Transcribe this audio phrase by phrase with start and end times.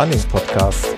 [0.00, 0.96] Running Podcast.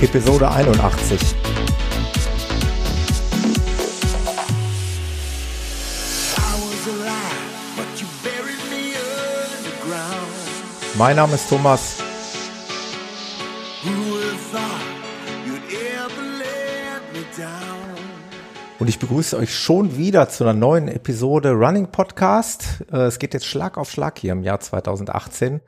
[0.00, 1.20] Episode 81.
[10.96, 12.07] Mein Name ist Thomas.
[18.98, 22.84] Ich begrüße euch schon wieder zu einer neuen Episode Running Podcast.
[22.90, 25.60] Äh, es geht jetzt Schlag auf Schlag hier im Jahr 2018.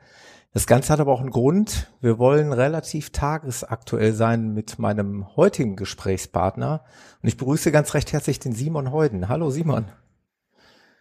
[0.53, 1.89] Das Ganze hat aber auch einen Grund.
[2.01, 6.83] Wir wollen relativ tagesaktuell sein mit meinem heutigen Gesprächspartner.
[7.23, 9.29] Und ich begrüße ganz recht herzlich den Simon Heuden.
[9.29, 9.85] Hallo Simon.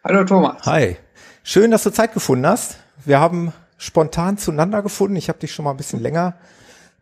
[0.05, 0.65] Hallo Thomas.
[0.67, 0.99] Hi.
[1.43, 2.77] Schön, dass du Zeit gefunden hast.
[3.05, 5.17] Wir haben spontan zueinander gefunden.
[5.17, 6.37] Ich habe dich schon mal ein bisschen länger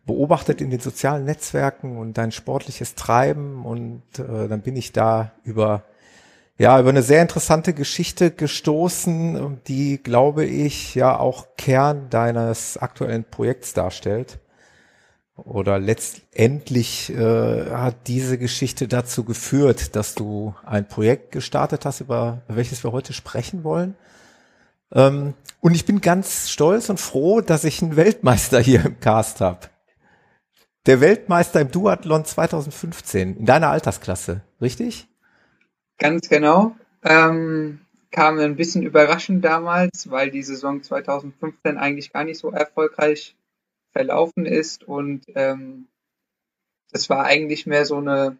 [0.05, 5.31] beobachtet in den sozialen Netzwerken und dein sportliches Treiben und äh, dann bin ich da
[5.43, 5.83] über
[6.59, 13.23] ja, über eine sehr interessante Geschichte gestoßen, die, glaube ich, ja auch Kern deines aktuellen
[13.23, 14.39] Projekts darstellt.
[15.37, 22.41] Oder letztendlich äh, hat diese Geschichte dazu geführt, dass du ein Projekt gestartet hast, über
[22.49, 23.95] welches wir heute sprechen wollen.
[24.93, 29.39] Ähm, und ich bin ganz stolz und froh, dass ich einen Weltmeister hier im Cast
[29.39, 29.59] habe.
[30.89, 35.07] Der Weltmeister im Duathlon 2015 in deiner Altersklasse, richtig?
[35.99, 36.75] Ganz genau.
[37.03, 43.35] Ähm, kam ein bisschen überraschend damals, weil die Saison 2015 eigentlich gar nicht so erfolgreich
[43.91, 45.89] verlaufen ist und ähm,
[46.91, 48.37] das war eigentlich mehr so eine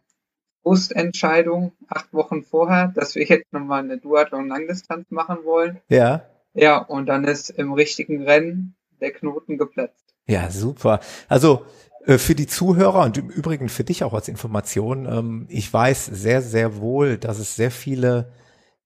[0.63, 5.81] Brustentscheidung acht Wochen vorher, dass wir jetzt nochmal eine Duathlon-Langdistanz machen wollen.
[5.87, 6.25] Ja.
[6.55, 10.15] Ja, und dann ist im richtigen Rennen der Knoten geplatzt.
[10.25, 10.99] Ja, super.
[11.27, 11.67] Also
[12.05, 16.41] für die Zuhörer und im Übrigen für dich auch als Information, ähm, ich weiß sehr,
[16.41, 18.31] sehr wohl, dass es sehr viele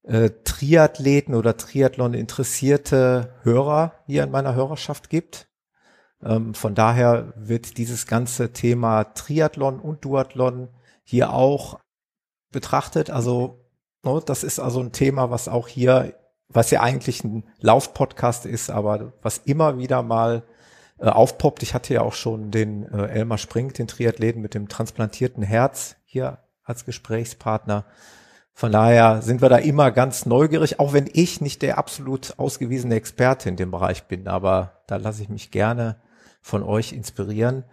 [0.02, 5.48] äh, Triathleten oder Triathlon interessierte Hörer hier in meiner Hörerschaft gibt.
[6.22, 10.68] Ähm, von daher wird dieses ganze Thema Triathlon und Duathlon
[11.04, 11.80] hier auch
[12.50, 13.10] betrachtet.
[13.10, 13.64] Also
[14.02, 16.14] no, das ist also ein Thema, was auch hier,
[16.48, 20.44] was ja eigentlich ein Laufpodcast ist, aber was immer wieder mal
[20.98, 21.62] äh, aufpoppt.
[21.62, 25.96] Ich hatte ja auch schon den äh, Elmar Spring, den Triathleten mit dem transplantierten Herz
[26.04, 27.84] hier als Gesprächspartner.
[28.52, 32.94] Von daher sind wir da immer ganz neugierig, auch wenn ich nicht der absolut ausgewiesene
[32.94, 35.96] Experte in dem Bereich bin, aber da lasse ich mich gerne
[36.40, 37.64] von euch inspirieren.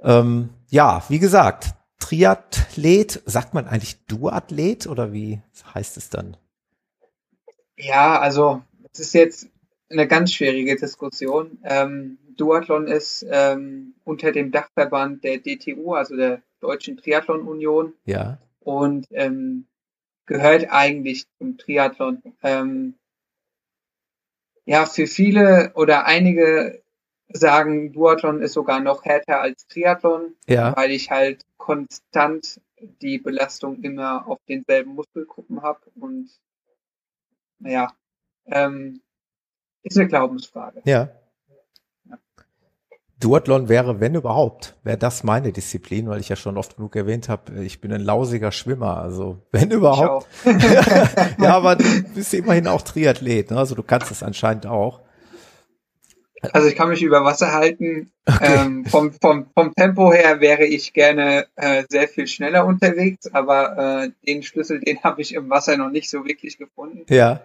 [0.00, 5.42] Ähm, ja, wie gesagt, Triathlet, sagt man eigentlich Duathlet oder wie
[5.74, 6.36] heißt es dann?
[7.76, 9.48] Ja, also es ist jetzt
[9.90, 11.58] eine ganz schwierige Diskussion.
[11.64, 17.94] Ähm, Duathlon ist ähm, unter dem Dachverband der DTU, also der Deutschen Triathlon Union.
[18.04, 18.38] Ja.
[18.60, 19.66] Und ähm,
[20.26, 22.22] gehört eigentlich zum Triathlon.
[22.42, 22.94] Ähm,
[24.64, 26.82] ja, für viele oder einige
[27.28, 30.74] sagen, Duathlon ist sogar noch härter als Triathlon, ja.
[30.76, 32.60] weil ich halt konstant
[33.02, 36.30] die Belastung immer auf denselben Muskelgruppen habe und
[37.58, 37.92] naja,
[38.46, 39.00] ähm,
[39.82, 40.82] ist eine Glaubensfrage.
[40.84, 41.08] Ja.
[43.20, 47.28] Duathlon wäre, wenn überhaupt, wäre das meine Disziplin, weil ich ja schon oft genug erwähnt
[47.28, 50.26] habe, ich bin ein lausiger Schwimmer, also wenn überhaupt.
[51.38, 53.58] ja, aber du bist immerhin auch Triathlet, ne?
[53.58, 55.00] also du kannst es anscheinend auch.
[56.52, 58.12] Also ich kann mich über Wasser halten.
[58.26, 58.56] Okay.
[58.58, 64.04] Ähm, vom, vom, vom Tempo her wäre ich gerne äh, sehr viel schneller unterwegs, aber
[64.04, 67.06] äh, den Schlüssel, den habe ich im Wasser noch nicht so wirklich gefunden.
[67.08, 67.40] Ja.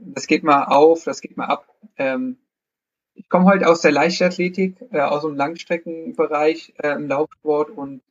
[0.00, 1.66] Das geht mal auf, das geht mal ab.
[1.96, 2.36] Ähm,
[3.16, 8.02] ich komme heute aus der Leichtathletik, äh, aus dem Langstreckenbereich äh, im Laufsport und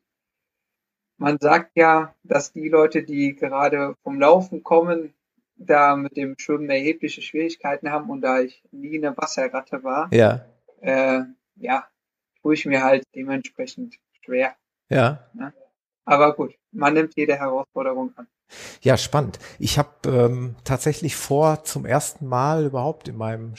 [1.17, 5.13] man sagt ja, dass die Leute, die gerade vom Laufen kommen,
[5.55, 10.45] da mit dem Schwimmen erhebliche Schwierigkeiten haben und da ich nie eine Wasserratte war, ja,
[10.81, 11.21] äh,
[11.55, 11.87] ja,
[12.41, 14.55] tue ich mir halt dementsprechend schwer.
[14.89, 15.25] Ja.
[15.33, 15.53] Ne?
[16.03, 18.27] Aber gut, man nimmt jede Herausforderung an.
[18.81, 19.39] Ja, spannend.
[19.57, 23.55] Ich habe ähm, tatsächlich vor, zum ersten Mal überhaupt in meinem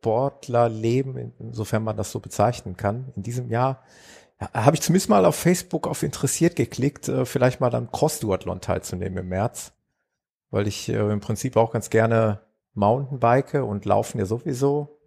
[0.00, 3.82] Sportlerleben, insofern man das so bezeichnen kann, in diesem Jahr
[4.54, 9.18] habe ich zumindest mal auf Facebook auf interessiert geklickt, äh, vielleicht mal dann Cross-Duathlon teilzunehmen
[9.18, 9.72] im März,
[10.50, 12.40] weil ich äh, im Prinzip auch ganz gerne
[12.72, 14.98] Mountainbike und laufen ja sowieso.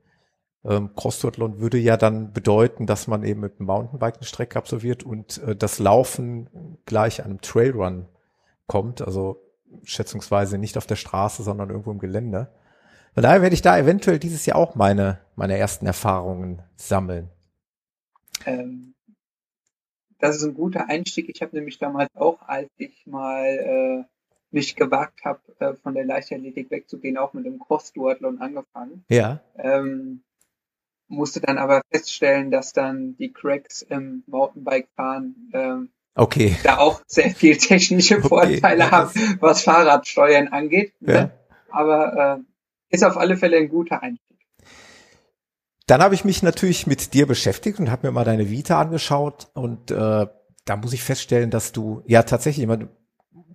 [0.63, 5.03] Ähm, Cross-Duathlon würde ja dann bedeuten, dass man eben mit dem Mountainbike eine Strecke absolviert
[5.03, 8.05] und äh, das Laufen gleich einem Trailrun
[8.67, 9.41] kommt, also
[9.81, 12.51] schätzungsweise nicht auf der Straße, sondern irgendwo im Gelände.
[13.13, 17.29] Von daher werde ich da eventuell dieses Jahr auch meine, meine ersten Erfahrungen sammeln.
[18.45, 18.95] Ähm,
[20.19, 21.29] das ist ein guter Einstieg.
[21.29, 24.03] Ich habe nämlich damals auch, als ich mal äh,
[24.51, 29.03] mich gewagt habe, äh, von der Leichtathletik wegzugehen, auch mit dem Cross-Duathlon angefangen.
[29.09, 29.41] Ja.
[29.57, 30.23] Ähm,
[31.07, 36.55] musste dann aber feststellen, dass dann die Cracks im Mountainbike-Fahren ähm, okay.
[36.63, 38.91] da auch sehr viel technische Vorteile okay.
[38.91, 40.93] haben, was Fahrradsteuern angeht.
[41.01, 41.13] Ja.
[41.13, 41.31] Ne?
[41.69, 42.52] Aber äh,
[42.93, 44.37] ist auf alle Fälle ein guter Einstieg.
[45.87, 49.49] Dann habe ich mich natürlich mit dir beschäftigt und habe mir mal deine Vita angeschaut
[49.53, 50.27] und äh,
[50.65, 52.89] da muss ich feststellen, dass du ja tatsächlich, man,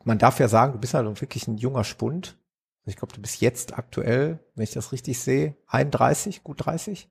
[0.05, 2.37] man darf ja sagen, du bist halt wirklich ein junger Spund.
[2.85, 7.09] Ich glaube, du bist jetzt aktuell, wenn ich das richtig sehe, 31, gut 30.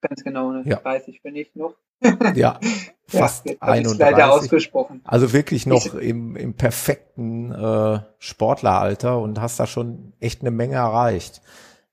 [0.00, 0.62] Ganz genau, ne?
[0.64, 0.76] Ja.
[0.76, 1.74] 30 bin ich noch.
[2.34, 2.58] ja,
[3.06, 3.98] fast ja, 31.
[3.98, 5.00] leider ausgesprochen.
[5.04, 10.76] Also wirklich noch im, im perfekten äh, Sportleralter und hast da schon echt eine Menge
[10.76, 11.42] erreicht.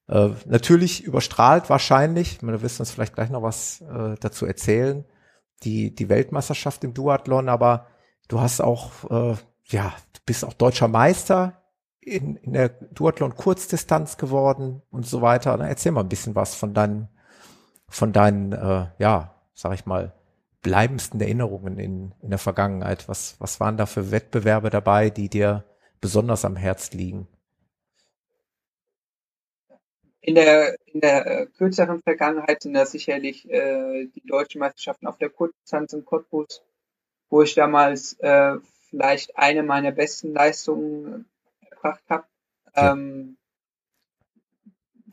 [0.08, 4.46] Äh, natürlich überstrahlt wahrscheinlich, ich meine, du wirst uns vielleicht gleich noch was äh, dazu
[4.46, 5.06] erzählen,
[5.64, 7.88] die, die Weltmeisterschaft im Duathlon, aber
[8.28, 11.62] du hast auch, äh, ja, du bist auch deutscher Meister
[12.00, 15.58] in, in der Duathlon-Kurzdistanz geworden und so weiter.
[15.58, 17.10] Na, erzähl mal ein bisschen was von deinen,
[17.90, 20.14] von deinen, äh, ja, sag ich mal,
[20.62, 23.10] bleibendsten Erinnerungen in, in der Vergangenheit.
[23.10, 25.66] Was, was waren da für Wettbewerbe dabei, die dir
[26.00, 27.28] besonders am Herz liegen?
[30.22, 35.18] In der, in der äh, kürzeren Vergangenheit sind das sicherlich äh, die deutschen Meisterschaften auf
[35.18, 36.62] der Kurzdistanz in Cottbus,
[37.30, 38.58] wo ich damals äh,
[38.90, 41.26] vielleicht eine meiner besten Leistungen
[41.72, 42.26] erbracht habe.
[42.76, 42.92] Ja.
[42.92, 43.38] Ähm,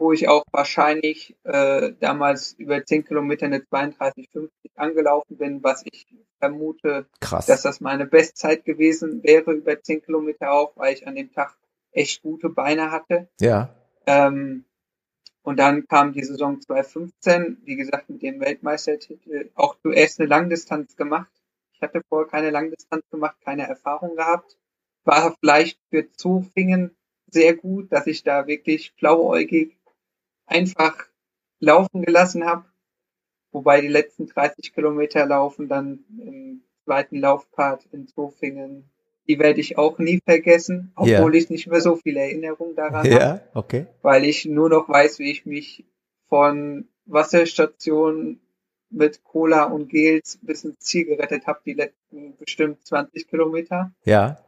[0.05, 6.07] wo ich auch wahrscheinlich äh, damals über 10 Kilometer eine 32,50 angelaufen bin, was ich
[6.39, 7.47] vermute, Krass.
[7.47, 11.57] dass das meine Bestzeit gewesen wäre über 10 Kilometer auch, weil ich an dem Tag
[11.93, 13.29] echt gute Beine hatte.
[13.41, 13.75] ja,
[14.07, 14.67] Ähm,
[15.43, 20.97] und dann kam die Saison 2015, wie gesagt, mit dem Weltmeistertitel, auch zuerst eine Langdistanz
[20.97, 21.33] gemacht.
[21.73, 24.59] Ich hatte vorher keine Langdistanz gemacht, keine Erfahrung gehabt.
[25.05, 26.95] War vielleicht für Zofingen
[27.31, 29.79] sehr gut, dass ich da wirklich blauäugig
[30.47, 31.07] einfach
[31.61, 32.65] laufen gelassen habe.
[33.53, 38.91] Wobei die letzten 30 Kilometer laufen dann im zweiten Laufpart in Zofingen,
[39.27, 43.09] die werde ich auch nie vergessen, obwohl ich nicht mehr so viele Erinnerungen daran habe
[43.09, 43.87] ja, okay.
[44.03, 45.85] weil ich nur noch weiß, wie ich mich
[46.29, 48.41] von Wasserstationen
[48.91, 53.93] mit Cola und Gels bis ins Ziel gerettet habe, die letzten bestimmt 20 Kilometer.
[54.05, 54.39] Ja,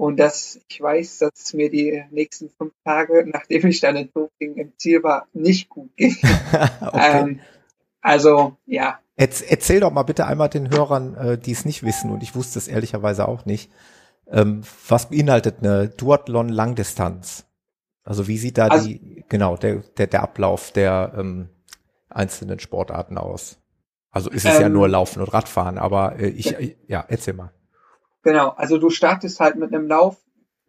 [0.00, 4.10] Und dass ich weiß, dass es mir die nächsten fünf Tage, nachdem ich dann in
[4.10, 6.16] Tofing im Ziel war, nicht gut ging.
[6.80, 7.20] okay.
[7.20, 7.40] Ähm,
[8.00, 12.10] also, ja, Erz, erzähl doch mal bitte einmal den Hörern, äh, die es nicht wissen,
[12.10, 13.70] und ich wusste es ehrlicherweise auch nicht,
[14.30, 17.44] ähm, was beinhaltet eine Duathlon-Langdistanz?
[18.02, 21.50] Also wie sieht da Also- die, genau, der, der, der Ablauf der ähm,
[22.08, 23.58] einzelnen Sportarten aus?
[24.10, 27.34] Also ist es ja Ähm, nur Laufen und Radfahren, aber äh, ich, äh, ja, erzähl
[27.34, 27.52] mal.
[28.22, 28.50] Genau.
[28.50, 30.16] Also du startest halt mit einem Lauf,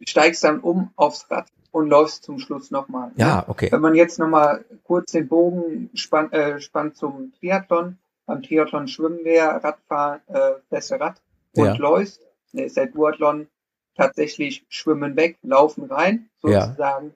[0.06, 3.08] steigst dann um aufs Rad und läufst zum Schluss nochmal.
[3.08, 3.14] ne?
[3.16, 3.70] Ja, okay.
[3.72, 9.24] Wenn man jetzt nochmal kurz den Bogen spannt, äh, spannt zum Triathlon, beim Triathlon schwimmen
[9.24, 11.20] wir, Radfahren, äh, du Rad
[11.56, 11.74] und Ja.
[11.74, 12.20] läufst.
[12.52, 13.48] Ne, ist der Duathlon
[13.96, 16.66] tatsächlich schwimmen weg, laufen rein, Ja.
[16.66, 17.14] sozusagen.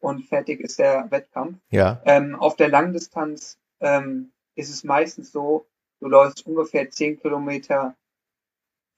[0.00, 1.58] Und fertig ist der Wettkampf.
[1.70, 5.66] Ja, Ähm, auf der Langdistanz ähm, ist es meistens so,
[6.00, 7.94] du läufst ungefähr 10 Kilometer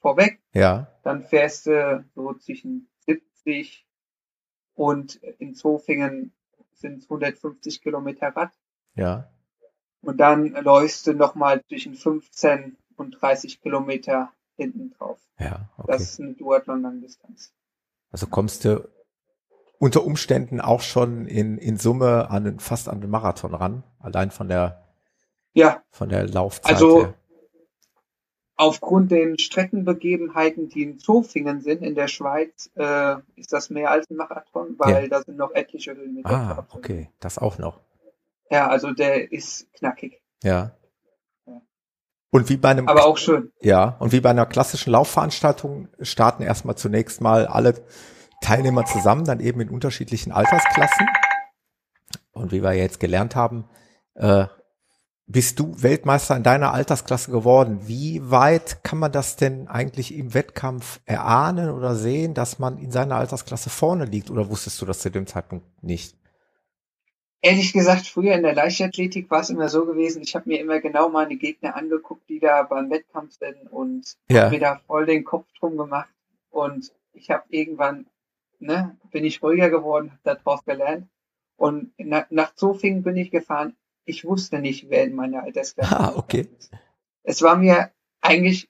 [0.04, 3.86] vorweg, ja, dann fährst du so zwischen 70
[4.74, 6.32] und in Zofingen
[6.74, 8.52] sind es 150 Kilometer Rad.
[8.94, 9.30] ja,
[10.02, 15.18] Und dann läufst du nochmal zwischen 15 und 30 Kilometer hinten drauf.
[15.38, 15.92] ja, okay.
[15.92, 17.52] Das ist eine Duathlon-Langdistanz.
[18.10, 18.86] Also kommst du
[19.78, 24.30] unter Umständen auch schon in, in Summe an den, fast an den Marathon ran, allein
[24.30, 24.84] von der,
[25.54, 27.14] Ja, von der Laufzeit Also, her.
[28.56, 34.08] Aufgrund den Streckenbegebenheiten, die in Zofingen sind, in der Schweiz, äh, ist das mehr als
[34.10, 36.30] ein Marathon, weil da sind noch etliche Höhenmeter.
[36.30, 36.66] Ah, drauf.
[36.72, 37.80] okay, das auch noch.
[38.50, 40.76] Ja, also der ist knackig, Ja.
[41.46, 41.60] Ja.
[42.30, 43.52] Und wie bei einem, aber auch schön.
[43.60, 47.82] ja, und wie bei einer klassischen Laufveranstaltung starten erstmal zunächst mal alle
[48.40, 51.06] Teilnehmer zusammen, dann eben in unterschiedlichen Altersklassen.
[52.32, 53.64] Und wie wir jetzt gelernt haben,
[54.14, 54.46] äh,
[55.26, 57.80] bist du Weltmeister in deiner Altersklasse geworden.
[57.86, 62.90] Wie weit kann man das denn eigentlich im Wettkampf erahnen oder sehen, dass man in
[62.90, 64.30] seiner Altersklasse vorne liegt?
[64.30, 66.16] Oder wusstest du das zu dem Zeitpunkt nicht?
[67.40, 70.80] Ehrlich gesagt, früher in der Leichtathletik war es immer so gewesen, ich habe mir immer
[70.80, 74.44] genau meine Gegner angeguckt, die da beim Wettkampf sind und Ja.
[74.44, 76.08] hab mir da voll den Kopf drum gemacht.
[76.50, 78.06] Und ich habe irgendwann,
[78.60, 81.08] ne, bin ich ruhiger geworden, habe daraus gelernt.
[81.56, 83.76] Und na, nach Zofingen bin ich gefahren.
[84.04, 86.48] Ich wusste nicht, wer in meiner Altersklasse Ah, okay.
[86.58, 86.70] ist.
[87.22, 88.68] Es war mir eigentlich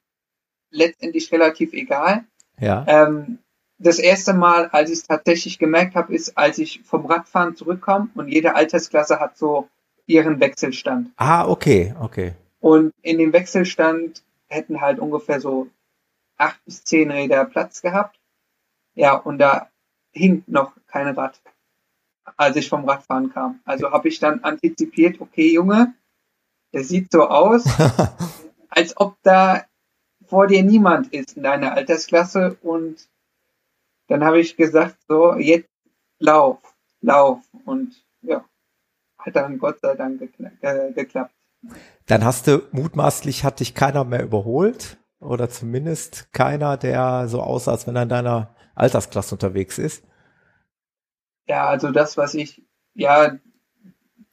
[0.70, 2.24] letztendlich relativ egal.
[2.58, 2.84] Ja.
[2.86, 3.38] Ähm,
[3.78, 8.08] das erste Mal, als ich es tatsächlich gemerkt habe, ist, als ich vom Radfahren zurückkomme
[8.14, 9.68] und jede Altersklasse hat so
[10.06, 11.10] ihren Wechselstand.
[11.16, 12.34] Ah, okay, okay.
[12.60, 15.68] Und in dem Wechselstand hätten halt ungefähr so
[16.36, 18.18] acht bis zehn Räder Platz gehabt.
[18.94, 19.68] Ja, und da
[20.12, 21.40] hing noch kein Rad,
[22.36, 23.60] als ich vom Radfahren kam.
[23.64, 25.94] Also habe ich dann antizipiert, okay, Junge,
[26.72, 27.64] der sieht so aus,
[28.68, 29.64] als ob da
[30.26, 33.08] vor dir niemand ist in deiner Altersklasse und
[34.08, 35.68] dann habe ich gesagt, so, jetzt
[36.18, 36.58] lauf,
[37.00, 38.44] lauf und ja,
[39.18, 41.34] hat dann Gott sei Dank gekla geklappt.
[42.06, 47.72] Dann hast du mutmaßlich hat dich keiner mehr überholt oder zumindest keiner, der so aussah,
[47.72, 50.04] als wenn er in deiner Altersklasse unterwegs ist.
[51.46, 52.62] Ja, also das, was ich,
[52.94, 53.38] ja,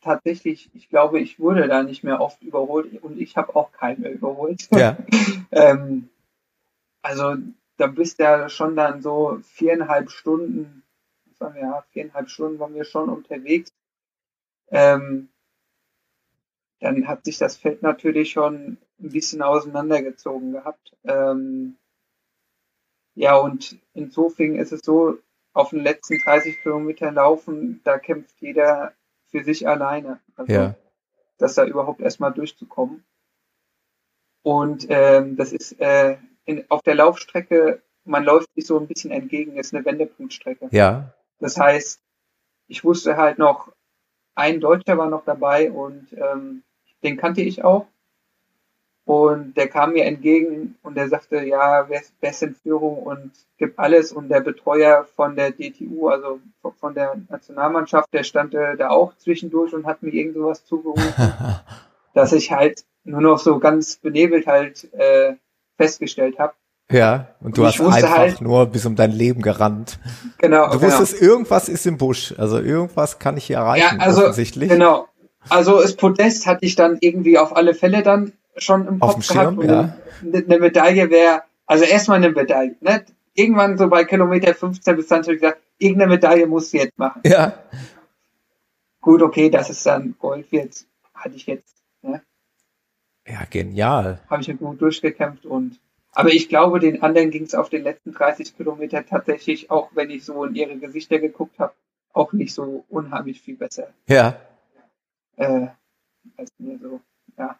[0.01, 4.01] tatsächlich, ich glaube, ich wurde da nicht mehr oft überholt und ich habe auch keinen
[4.01, 4.67] mehr überholt.
[4.71, 4.97] Ja.
[5.51, 6.09] ähm,
[7.01, 7.35] also
[7.77, 10.83] da bist du ja schon dann so viereinhalb Stunden,
[11.25, 13.73] was waren wir, ja, viereinhalb Stunden waren wir schon unterwegs.
[14.69, 15.29] Ähm,
[16.79, 20.95] dann hat sich das Feld natürlich schon ein bisschen auseinandergezogen gehabt.
[21.03, 21.77] Ähm,
[23.13, 25.17] ja, und insofern ist es so,
[25.53, 28.93] auf den letzten 30 Kilometern laufen, da kämpft jeder
[29.27, 30.19] für sich alleine.
[30.35, 30.75] Also, Ja.
[31.37, 33.03] dass da überhaupt erstmal durchzukommen.
[34.43, 39.11] Und ähm, das ist äh, in, auf der Laufstrecke, man läuft sich so ein bisschen
[39.11, 40.69] entgegen, ist eine Wendepunktstrecke.
[40.71, 41.13] Ja.
[41.39, 42.01] Das heißt,
[42.67, 43.71] ich wusste halt noch,
[44.35, 46.63] ein Deutscher war noch dabei und ähm,
[47.03, 47.87] den kannte ich auch.
[49.05, 52.99] Und der kam mir entgegen und der sagte, ja, wer ist, wer ist in Führung
[52.99, 54.11] und gibt alles.
[54.11, 56.39] Und der Betreuer von der DTU, also
[56.79, 61.13] von der Nationalmannschaft, der stand äh, da auch zwischendurch und hat mir irgend sowas zugerufen,
[62.13, 65.33] dass ich halt nur noch so ganz benebelt halt äh,
[65.77, 66.53] festgestellt habe.
[66.91, 69.97] Ja, und du Und hast einfach halt- nur bis um dein Leben gerannt.
[70.37, 70.71] Genau.
[70.71, 70.99] Du genau.
[70.99, 72.35] wusstest, irgendwas ist im Busch.
[72.37, 74.69] Also irgendwas kann ich hier erreichen, Ja, also, offensichtlich.
[74.69, 75.07] Genau.
[75.49, 79.55] Also das Podest hatte ich dann irgendwie auf alle Fälle dann schon im Kopf gehabt.
[79.55, 79.95] Schirm, ja.
[80.21, 82.75] eine, Medaille wäre, also erstmal eine Medaille.
[82.81, 83.05] Ne?
[83.33, 86.97] Irgendwann so bei Kilometer 15 bis 20 habe ich gesagt, irgendeine Medaille musst du jetzt
[86.97, 87.21] machen.
[87.25, 87.53] Ja,
[89.01, 92.21] Gut, okay, dass es dann Gold wird, hatte ich jetzt, ne?
[93.27, 94.21] ja, genial.
[94.29, 95.79] habe ich ja gut durchgekämpft und
[96.13, 100.09] aber ich glaube, den anderen ging es auf den letzten 30 Kilometer tatsächlich, auch wenn
[100.09, 101.73] ich so in ihre Gesichter geguckt habe,
[102.11, 104.39] auch nicht so unheimlich viel besser Ja,
[105.37, 105.67] äh,
[106.37, 106.99] als mir so,
[107.37, 107.57] ja.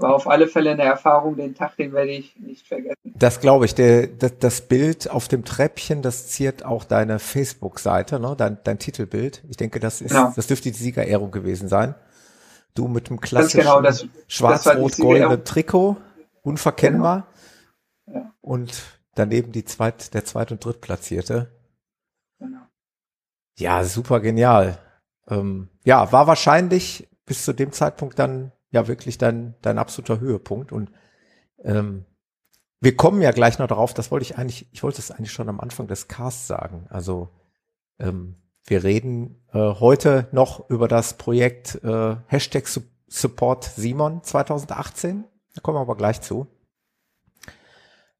[0.00, 2.96] War auf alle Fälle eine Erfahrung, den Tag, den werde ich nicht vergessen.
[3.04, 3.74] das glaube ich.
[3.74, 8.34] Der, das, das Bild auf dem Treppchen, das ziert auch deine Facebook-Seite, ne?
[8.38, 9.42] dein, dein Titelbild.
[9.48, 10.32] Ich denke, das ist, Genau.
[10.36, 11.96] das dürfte die Siegerehrung gewesen sein.
[12.74, 13.82] Du mit dem Ganz klassischen genau,
[14.28, 15.44] schwarz-rot-goldenen.
[15.44, 15.96] Trikot,
[16.42, 17.26] unverkennbar.
[18.06, 18.32] Ja.
[18.40, 18.82] Und
[19.16, 21.50] daneben die zweit, der zweit- und drittplatzierte.
[22.38, 22.60] Genau.
[23.58, 24.78] Ja, super genial.
[25.28, 30.72] Ähm, ja, war wahrscheinlich bis zu dem Zeitpunkt dann ja wirklich dein, dein absoluter Höhepunkt.
[30.72, 30.90] Und
[31.62, 32.04] ähm,
[32.80, 35.48] wir kommen ja gleich noch darauf, das wollte ich eigentlich, ich wollte es eigentlich schon
[35.48, 36.86] am Anfang des Casts sagen.
[36.90, 37.30] Also
[37.98, 45.24] ähm, wir reden äh, heute noch über das Projekt äh, Hashtag Su- Support Simon 2018.
[45.54, 46.46] Da kommen wir aber gleich zu.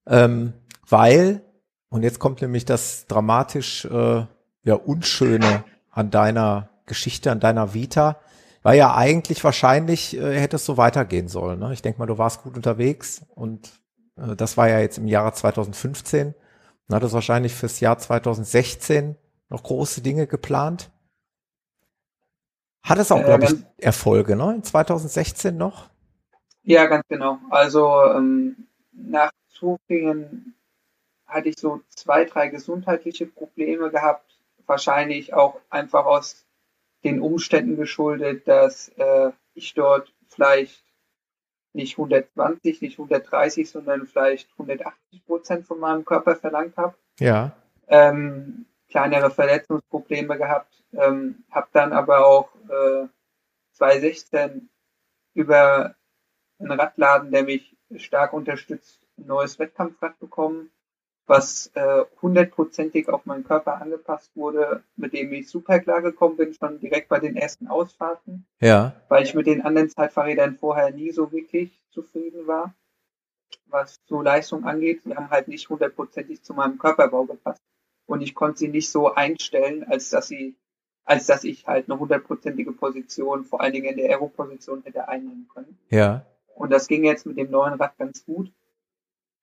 [0.06, 0.54] Ähm,
[0.88, 1.42] weil,
[1.90, 4.26] und jetzt kommt nämlich das dramatisch äh,
[4.64, 8.18] ja Unschöne an deiner Geschichte, an deiner Vita,
[8.68, 11.58] weil ja eigentlich wahrscheinlich äh, hätte es so weitergehen sollen.
[11.58, 11.72] Ne?
[11.72, 13.70] Ich denke mal, du warst gut unterwegs und
[14.18, 16.34] äh, das war ja jetzt im Jahre 2015.
[16.34, 19.16] Und hattest wahrscheinlich fürs Jahr 2016
[19.48, 20.90] noch große Dinge geplant.
[22.82, 24.56] Hat es auch, Äh, glaube ich, Erfolge, ne?
[24.56, 25.88] In 2016 noch?
[26.62, 27.38] Ja, ganz genau.
[27.48, 30.54] Also ähm, nach Zufingen
[31.26, 34.38] hatte ich so zwei, drei gesundheitliche Probleme gehabt.
[34.66, 36.44] Wahrscheinlich auch einfach aus
[37.04, 40.84] den Umständen geschuldet, dass äh, ich dort vielleicht
[41.72, 46.94] nicht 120, nicht 130, sondern vielleicht 180 Prozent von meinem Körper verlangt habe.
[47.20, 47.52] Ja.
[47.88, 53.06] ähm, kleinere Verletzungsprobleme gehabt, ähm, habe dann aber auch äh,
[53.72, 54.68] 2016
[55.34, 55.94] über
[56.58, 60.70] einen Radladen, der mich stark unterstützt, ein neues Wettkampfrad bekommen,
[61.28, 66.54] was äh, hundertprozentig auf meinen Körper angepasst wurde, mit dem ich super klar gekommen bin,
[66.54, 68.94] schon direkt bei den ersten Ausfahrten Ja.
[69.08, 72.74] weil ich mit den anderen Zeitfahrrädern vorher nie so wirklich zufrieden war,
[73.66, 75.04] was so Leistung angeht.
[75.04, 77.62] Die haben halt nicht hundertprozentig zu meinem Körperbau gepasst.
[78.06, 80.56] Und ich konnte sie nicht so einstellen, als dass sie,
[81.04, 85.46] als dass ich halt eine hundertprozentige Position, vor allen Dingen in der Aero-Position hätte einnehmen
[85.52, 85.78] können.
[85.90, 86.24] Ja.
[86.54, 88.50] Und das ging jetzt mit dem neuen Rad ganz gut.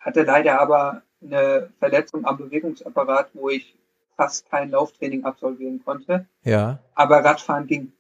[0.05, 3.75] Hatte leider aber eine Verletzung am Bewegungsapparat, wo ich
[4.15, 6.27] fast kein Lauftraining absolvieren konnte.
[6.43, 6.79] Ja.
[6.93, 7.91] Aber Radfahren ging.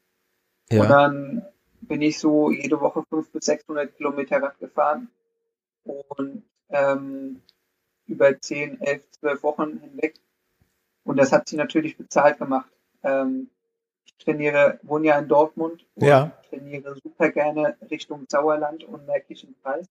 [0.69, 0.83] Ja.
[0.83, 1.45] Und dann
[1.81, 5.09] bin ich so jede Woche 500 bis 600 Kilometer Rad gefahren
[5.83, 7.41] und ähm,
[8.07, 10.15] über 10, 11, 12 Wochen hinweg.
[11.03, 12.69] Und das hat sie natürlich bezahlt gemacht.
[13.03, 13.49] Ähm,
[14.05, 16.31] ich trainiere, wohne ja in Dortmund und Ja.
[16.49, 19.87] trainiere super gerne Richtung Sauerland und Märkischen Kreis.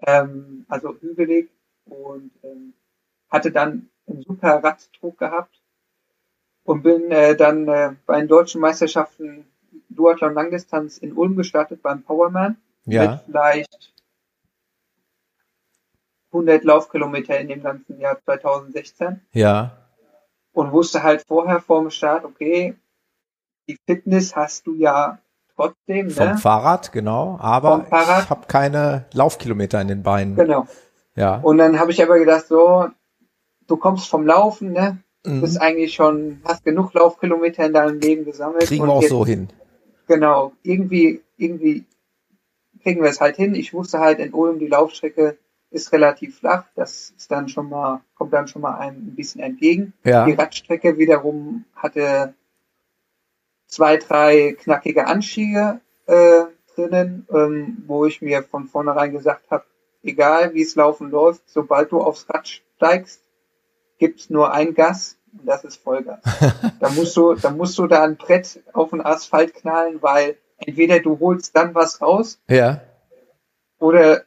[0.00, 1.50] Ähm, also hügelig
[1.86, 2.74] und ähm,
[3.30, 5.60] hatte dann einen super Raddruck gehabt
[6.64, 9.46] und bin äh, dann äh, bei den deutschen Meisterschaften
[9.88, 13.22] Duathlon Langdistanz in Ulm gestartet beim Powerman mit Ja.
[13.26, 13.92] vielleicht
[16.30, 19.76] 100 Laufkilometer in dem ganzen Jahr 2016 Ja.
[20.52, 22.76] und wusste halt vorher vorm Start, okay,
[23.66, 25.18] die Fitness hast du ja
[25.58, 26.38] trotzdem, Vom ne?
[26.38, 27.36] Fahrrad, genau.
[27.40, 28.24] Aber Fahrrad.
[28.24, 30.36] ich habe keine Laufkilometer in den Beinen.
[30.36, 30.66] Genau.
[31.16, 31.36] Ja.
[31.42, 32.86] Und dann habe ich aber gedacht, so,
[33.66, 34.98] du kommst vom Laufen, ne?
[35.26, 35.40] Mhm.
[35.40, 38.66] Bist eigentlich schon, hast genug Laufkilometer in deinem Leben gesammelt.
[38.66, 39.48] Kriegen wir auch jetzt- so hin.
[40.06, 41.84] Genau, irgendwie, irgendwie
[42.82, 43.54] kriegen wir es halt hin.
[43.54, 45.36] Ich wusste halt in Ulm, die Laufstrecke
[45.70, 46.64] ist relativ flach.
[46.76, 49.92] Das ist dann schon mal, kommt dann schon mal einem ein bisschen entgegen.
[50.04, 50.24] Ja.
[50.24, 52.32] Die Radstrecke wiederum hatte
[53.68, 56.44] zwei, drei knackige Anstiege äh,
[56.74, 59.64] drinnen, ähm, wo ich mir von vornherein gesagt habe,
[60.02, 63.22] egal wie es laufen läuft, sobald du aufs Rad steigst,
[63.98, 66.20] gibt's nur ein Gas und das ist Vollgas.
[66.80, 71.00] da musst du, da musst du da ein Brett auf den Asphalt knallen, weil entweder
[71.00, 72.80] du holst dann was raus Ja.
[73.78, 74.24] oder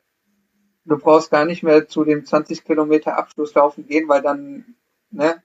[0.85, 4.75] du brauchst gar nicht mehr zu dem 20 Kilometer Abschlusslaufen gehen, weil dann
[5.09, 5.41] ne,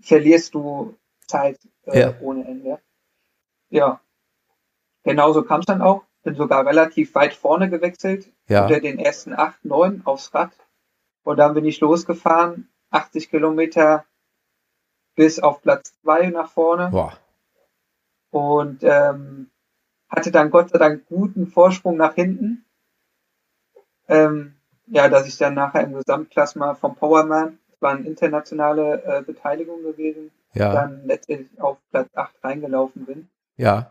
[0.00, 2.14] verlierst du Zeit äh, Ja.
[2.20, 2.78] ohne Ende.
[3.70, 4.00] Ja,
[5.04, 6.04] genauso kam es dann auch.
[6.22, 8.62] Bin sogar relativ weit vorne gewechselt, Ja.
[8.64, 10.52] unter den ersten acht, neun aufs Rad.
[11.24, 14.04] Und dann bin ich losgefahren, 80 Kilometer
[15.14, 17.18] bis auf Platz zwei nach vorne Boah.
[18.30, 19.50] und ähm,
[20.08, 22.64] hatte dann Gott sei Dank guten Vorsprung nach hinten.
[24.08, 24.54] Ähm,
[24.86, 29.82] ja, dass ich dann nachher im Gesamtklassement vom Powerman, das war eine internationale äh, Beteiligung
[29.82, 30.72] gewesen, Ja.
[30.74, 33.28] dann letztendlich auf Platz 8 reingelaufen bin.
[33.56, 33.90] Ja.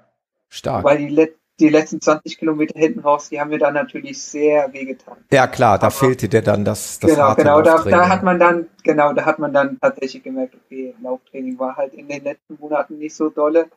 [0.50, 0.84] Stark.
[0.84, 4.74] Weil die, let die letzten 20 Kilometer hinten raus, die haben mir dann natürlich sehr
[4.74, 5.18] wehgetan.
[5.32, 8.40] Ja, klar, da Aber- fehlte dir dann das, das genau, genau, da, da hat man
[8.40, 12.58] dann, genau, da hat man dann tatsächlich gemerkt, okay, Lauftraining war halt in den letzten
[12.60, 13.68] Monaten nicht so dolle.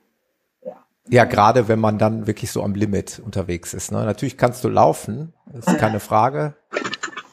[0.65, 0.77] Ja.
[1.09, 3.93] Ja, gerade wenn man dann wirklich so am Limit unterwegs ist.
[3.93, 4.03] Ne?
[4.05, 6.55] Natürlich kannst du laufen, ist keine Frage.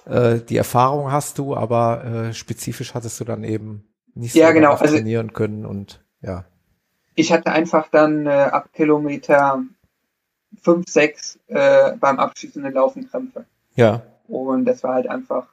[0.05, 4.51] Äh, die Erfahrung hast du, aber äh, spezifisch hattest du dann eben nicht so Ja,
[4.51, 6.45] genau, also- trainieren können und ja.
[7.15, 9.63] ich hatte einfach dann äh, ab Kilometer
[10.61, 13.45] 5, 6 äh, beim Abschießen eine Laufenkrämpfe.
[13.75, 15.47] Ja, Und das war halt einfach,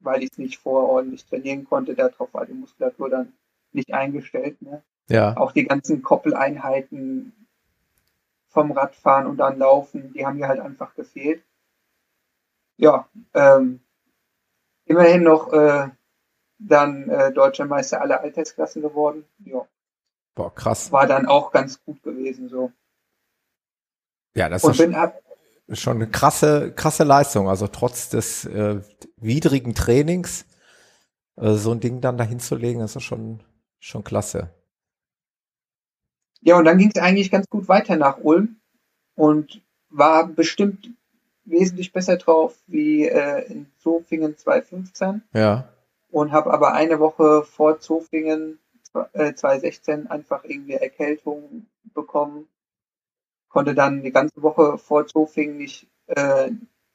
[0.00, 3.32] weil ich es nicht vorher ordentlich trainieren konnte, darauf war die Muskulatur dann
[3.72, 4.60] nicht eingestellt.
[4.62, 4.82] Ne?
[5.08, 7.32] ja, Auch die ganzen Koppeleinheiten
[8.48, 11.42] vom Radfahren und dann Laufen, die haben mir halt einfach gefehlt.
[12.76, 13.80] Ja, ähm,
[14.84, 15.88] immerhin noch äh,
[16.68, 19.24] dann äh, deutscher Meister aller Altersklassen geworden.
[19.44, 19.66] Ja,
[20.34, 20.92] boah, krass.
[20.92, 22.72] war dann auch ganz gut gewesen so.
[24.34, 25.20] Ja, das ist bin ab,
[25.70, 27.48] schon eine krasse, krasse Leistung.
[27.48, 28.80] Also trotz des äh,
[29.16, 30.46] widrigen Trainings
[31.36, 33.42] äh, so ein Ding dann dahin zu legen, das ist schon,
[33.78, 34.50] schon klasse.
[36.40, 38.56] ja, und dann ging es eigentlich ganz gut weiter nach Ulm
[39.14, 40.90] und war bestimmt
[41.44, 45.68] wesentlich besser drauf wie äh, in Zofingen 2015 Ja,
[46.12, 48.58] und habe aber eine Woche vor Zofingen
[49.14, 52.46] äh, 2016 einfach irgendwie Erkältung bekommen.
[53.48, 56.50] Konnte dann die ganze Woche vor Zofingen nicht äh,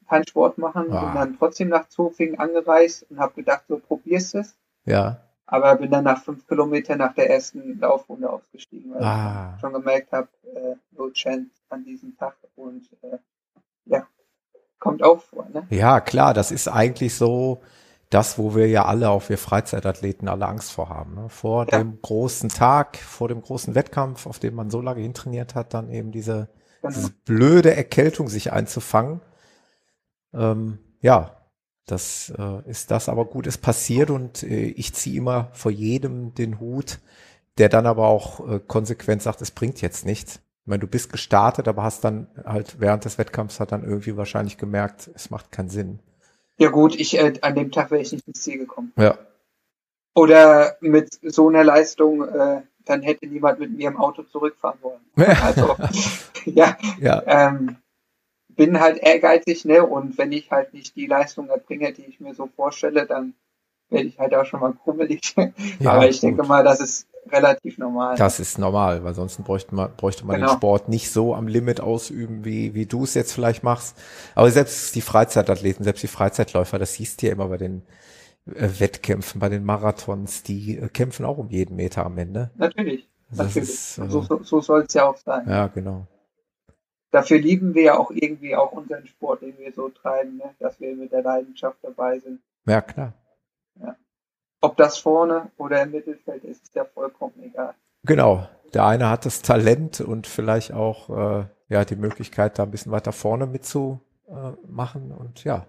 [0.07, 1.05] keinen Sport machen, Ah.
[1.05, 4.55] bin dann trotzdem nach Zofingen angereist und habe gedacht, so probierst es.
[4.85, 9.53] ja, Aber bin dann nach fünf Kilometern nach der ersten Laufrunde ausgestiegen, weil Ah.
[9.55, 13.17] ich schon gemerkt habe, äh, no chance an diesem Tag und äh,
[13.85, 14.07] ja,
[14.79, 15.65] kommt auch vor, ne?
[15.69, 17.61] ja, klar, das ist eigentlich so
[18.09, 21.15] das, wo wir ja alle, auch wir Freizeitathleten, alle Angst vor haben.
[21.15, 21.29] Ne?
[21.29, 21.79] Vor Ja.
[21.79, 25.89] dem großen Tag, vor dem großen Wettkampf, auf dem man so lange hintrainiert hat, dann
[25.91, 26.49] eben diese,
[26.81, 26.93] Genau.
[26.95, 29.21] diese blöde Erkältung sich einzufangen.
[30.33, 31.37] Ähm, ja,
[31.85, 36.33] das äh, ist das, aber gut, es passiert und äh, ich ziehe immer vor jedem
[36.33, 36.99] den Hut,
[37.57, 40.35] der dann aber auch äh, konsequent sagt, es bringt jetzt nichts.
[40.63, 44.17] Ich meine, du bist gestartet, aber hast dann halt während des Wettkampfs hat dann irgendwie
[44.17, 45.99] wahrscheinlich gemerkt, es macht keinen Sinn.
[46.57, 48.91] Ja gut, ich äh, an dem Tag wäre ich nicht ins Ziel gekommen.
[48.97, 49.17] Ja,
[50.15, 55.01] Oder mit so einer Leistung, äh, dann hätte niemand mit mir im Auto zurückfahren wollen.
[55.43, 55.75] Also
[56.45, 57.77] ja, ja, ähm,
[58.49, 59.85] bin halt ehrgeizig, ne?
[59.85, 63.35] Und wenn ich halt nicht die Leistung erbringe, die ich mir so vorstelle, dann
[63.89, 65.35] werde ich halt auch schon mal krummelig.
[65.79, 66.29] Ja, Aber ich gut.
[66.29, 68.15] denke mal, das ist relativ normal.
[68.17, 70.51] Das ist normal, weil sonst bräuchte man, bräuchte man genau.
[70.51, 73.97] den Sport nicht so am Limit ausüben, wie, wie du es jetzt vielleicht machst.
[74.35, 77.83] Aber selbst die Freizeitathleten, selbst die Freizeitläufer, das siehst du ja immer bei den
[78.45, 82.51] äh, Wettkämpfen, bei den Marathons, die äh, kämpfen auch um jeden Meter am Ende.
[82.55, 83.07] Natürlich.
[83.29, 83.69] Das natürlich.
[83.69, 85.47] Ist, äh, so so, so soll es ja auch sein.
[85.47, 86.07] Ja, genau.
[87.11, 90.53] Dafür lieben wir ja auch irgendwie auch unseren Sport, den wir so treiben, ne?
[90.59, 92.41] dass wir mit der Leidenschaft dabei sind.
[92.65, 93.13] Ja, klar.
[93.81, 93.95] Ja.
[94.61, 97.75] Ob das vorne oder im Mittelfeld ist, ist ja vollkommen egal.
[98.03, 98.47] Genau.
[98.73, 102.91] Der eine hat das Talent und vielleicht auch äh, ja die Möglichkeit, da ein bisschen
[102.91, 105.11] weiter vorne mitzumachen.
[105.11, 105.67] Und ja,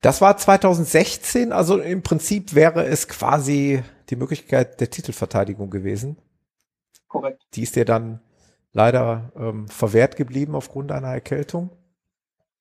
[0.00, 1.52] das war 2016.
[1.52, 6.16] Also im Prinzip wäre es quasi die Möglichkeit der Titelverteidigung gewesen.
[7.08, 7.42] Korrekt.
[7.54, 8.20] Die ist dir dann
[8.72, 11.70] leider ähm, verwehrt geblieben aufgrund einer Erkältung.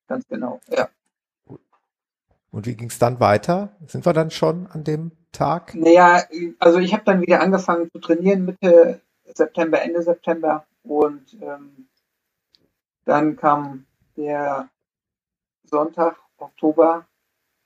[0.08, 0.88] Ganz genau, ja.
[2.56, 3.76] Und wie ging es dann weiter?
[3.86, 5.76] Sind wir dann schon an dem Tag?
[5.76, 6.24] Naja,
[6.58, 11.90] also ich habe dann wieder angefangen zu trainieren Mitte September, Ende September und ähm,
[13.04, 14.70] dann kam der
[15.66, 17.06] Sonntag, Oktober,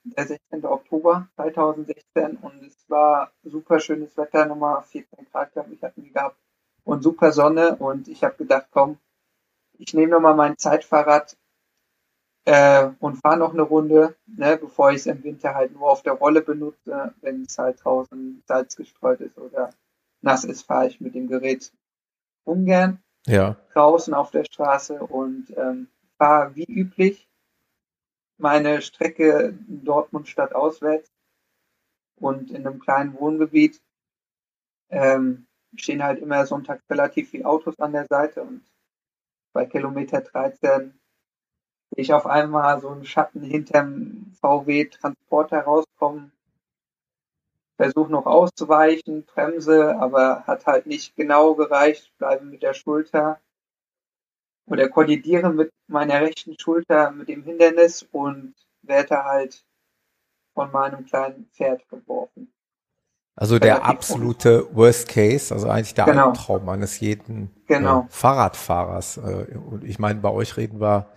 [0.06, 0.66] der 16.
[0.66, 6.12] Oktober 2016 und es war super schönes Wetter, Nummer 14 Grad, glaube ich, hatten wir
[6.12, 6.38] gehabt
[6.84, 8.98] und super Sonne und ich habe gedacht, komm,
[9.78, 11.38] ich nehme nochmal mein Zeitfahrrad
[12.50, 16.02] äh, und fahre noch eine Runde, ne, bevor ich es im Winter halt nur auf
[16.02, 19.70] der Rolle benutze, wenn es halt draußen Salz gestreut ist oder
[20.22, 21.72] nass ist, fahre ich mit dem Gerät
[22.46, 23.56] ungern ja.
[23.74, 27.30] draußen auf der Straße und ähm, fahre wie üblich
[28.38, 31.12] meine Strecke Dortmund Stadt auswärts
[32.16, 33.80] und in einem kleinen Wohngebiet
[34.90, 38.64] ähm, stehen halt immer sonntags relativ viele Autos an der Seite und
[39.54, 41.00] bei Kilometer 13
[41.96, 46.32] ich auf einmal so einen Schatten hinterm VW Transporter rauskommen.
[47.78, 53.40] Versuche noch auszuweichen, bremse, aber hat halt nicht genau gereicht, bleibe mit der Schulter
[54.68, 59.64] oder kollidiere mit meiner rechten Schulter mit dem Hindernis und werde halt
[60.54, 62.52] von meinem kleinen Pferd geworfen.
[63.36, 66.28] Also der absolute Worst Case, also eigentlich der genau.
[66.28, 68.02] Albtraum eines jeden genau.
[68.02, 69.16] äh, Fahrradfahrers.
[69.16, 71.08] Äh, und ich meine, bei euch reden wir,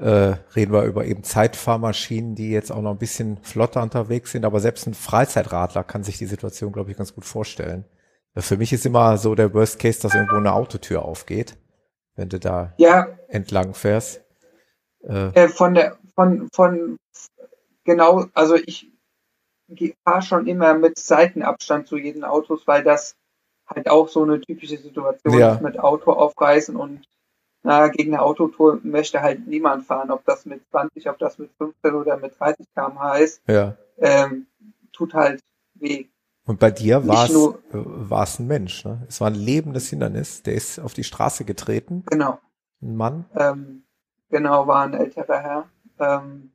[0.00, 4.44] äh, reden wir über eben Zeitfahrmaschinen, die jetzt auch noch ein bisschen flotter unterwegs sind,
[4.44, 7.84] aber selbst ein Freizeitradler kann sich die Situation, glaube ich, ganz gut vorstellen.
[8.34, 11.56] Äh, für mich ist immer so der Worst Case, dass irgendwo eine Autotür aufgeht,
[12.14, 13.08] wenn du da ja.
[13.28, 14.22] entlang fährst.
[15.02, 16.96] Äh, äh von der, von, von,
[17.84, 18.92] genau, also ich
[20.04, 23.16] fahre schon immer mit Seitenabstand zu jedem Autos, weil das
[23.66, 25.54] halt auch so eine typische Situation ja.
[25.54, 27.04] ist mit Auto aufreißen und
[27.68, 31.50] na, gegen eine Autotour möchte halt niemand fahren, ob das mit 20, ob das mit
[31.58, 33.42] 15 oder mit 30 km/h ist.
[33.46, 33.76] Ja.
[33.98, 34.46] Ähm,
[34.92, 35.40] tut halt
[35.74, 36.06] weh.
[36.46, 39.04] Und bei dir war es äh, ein Mensch, ne?
[39.06, 40.42] Es war ein lebendes Hindernis.
[40.42, 42.04] Der ist auf die Straße getreten.
[42.06, 42.38] Genau.
[42.80, 43.26] Ein Mann.
[43.36, 43.82] Ähm,
[44.30, 45.68] genau, war ein älterer Herr.
[45.98, 46.52] Ähm,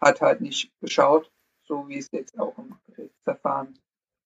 [0.00, 1.30] hat halt nicht geschaut
[1.66, 3.78] so wie es jetzt auch im Gerichtsverfahren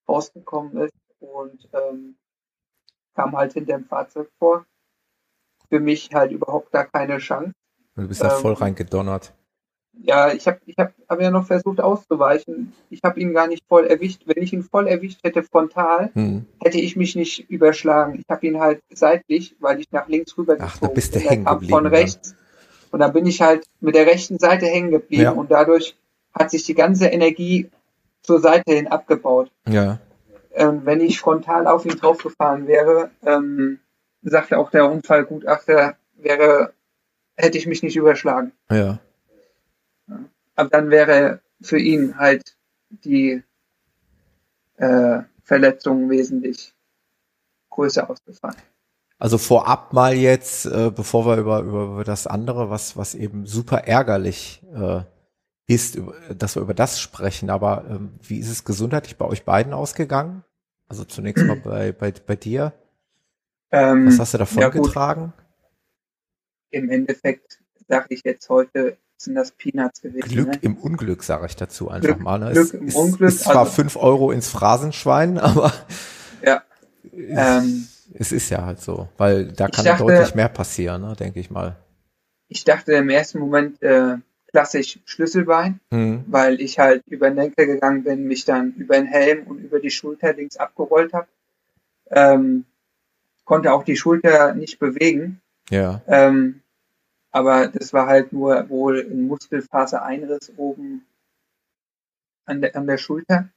[0.09, 2.17] rausgekommen ist und ähm,
[3.15, 4.67] kam halt hinter dem Fahrzeug vor.
[5.71, 7.53] Für mich halt überhaupt gar keine Chance.
[7.97, 9.33] Du bist da ähm, voll reingedonnert.
[10.03, 12.73] Ja, ich habe ich hab, hab ja noch versucht auszuweichen.
[12.91, 14.23] Ich habe ihn gar nicht voll erwischt.
[14.25, 16.47] Wenn ich ihn voll erwischt hätte frontal, hm.
[16.63, 18.19] hätte ich mich nicht überschlagen.
[18.19, 21.45] Ich habe ihn halt seitlich, weil ich nach links rüber Ach, da bist du hängen
[21.45, 21.73] geblieben.
[21.73, 22.31] Von rechts.
[22.31, 22.41] Dann.
[22.93, 25.31] Und dann bin ich halt mit der rechten Seite hängen geblieben ja.
[25.31, 25.97] und dadurch
[26.33, 27.71] hat sich die ganze Energie
[28.23, 29.51] zur Seite hin abgebaut.
[29.69, 29.99] Ja.
[30.55, 33.79] Ähm, wenn ich frontal auf ihn draufgefahren wäre, ähm,
[34.23, 36.73] sagte auch der Unfallgutachter, wäre,
[37.37, 38.53] hätte ich mich nicht überschlagen.
[38.71, 38.99] Ja.
[40.57, 42.57] Aber dann wäre für ihn halt
[42.91, 43.43] die
[44.77, 46.75] äh, Verletzung wesentlich
[47.71, 48.57] größer ausgefallen.
[49.19, 53.47] Also vorab mal jetzt, äh, bevor wir über, über, über das andere, was, was eben
[53.47, 55.03] super ärgerlich äh,
[55.67, 55.99] ist,
[56.37, 57.51] dass wir über das sprechen.
[57.51, 60.43] Aber ähm, wie ist es gesundheitlich bei euch beiden ausgegangen?
[60.89, 62.73] Also zunächst mal bei, bei, bei dir.
[63.73, 65.33] Ähm, Was hast du davon ja getragen?
[66.71, 70.29] Im Endeffekt sage ich jetzt heute, sind das Peanuts gewesen.
[70.29, 70.59] Glück ne?
[70.63, 72.39] im Unglück, sage ich dazu einfach Glück, mal.
[72.39, 72.53] Ne?
[72.53, 73.29] Glück im ist, Unglück.
[73.29, 75.73] Ist zwar also, fünf Euro ins Phrasenschwein, aber
[76.43, 76.63] ja,
[77.05, 81.15] es, ähm, es ist ja halt so, weil da kann dachte, deutlich mehr passieren, ne,
[81.17, 81.77] denke ich mal.
[82.49, 84.17] Ich dachte im ersten Moment, äh,
[84.49, 86.25] klassisch Schlüsselbein, mhm.
[86.27, 89.79] weil ich halt über den Lenker gegangen bin, mich dann über den Helm und über
[89.79, 91.29] die Schulter links abgerollt habe.
[92.11, 92.65] Ähm,
[93.51, 95.41] konnte auch die Schulter nicht bewegen.
[95.71, 96.03] Ja.
[96.07, 96.63] Ähm,
[97.33, 101.05] Aber das war halt nur wohl ein Muskelfasereinriss oben
[102.45, 103.49] an der, an der Schulter,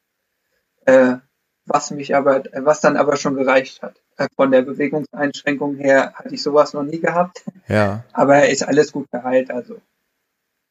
[0.85, 1.17] äh,
[1.65, 4.01] was mich aber, was dann aber schon gereicht hat.
[4.17, 7.43] Äh, von der Bewegungseinschränkung her hatte ich sowas noch nie gehabt.
[7.67, 8.03] Ja.
[8.13, 9.79] Aber ist alles gut geheilt, also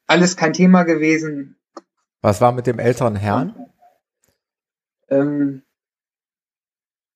[0.09, 1.55] alles kein Thema gewesen.
[2.23, 3.55] Was war mit dem älteren Herrn?
[5.09, 5.63] Ähm,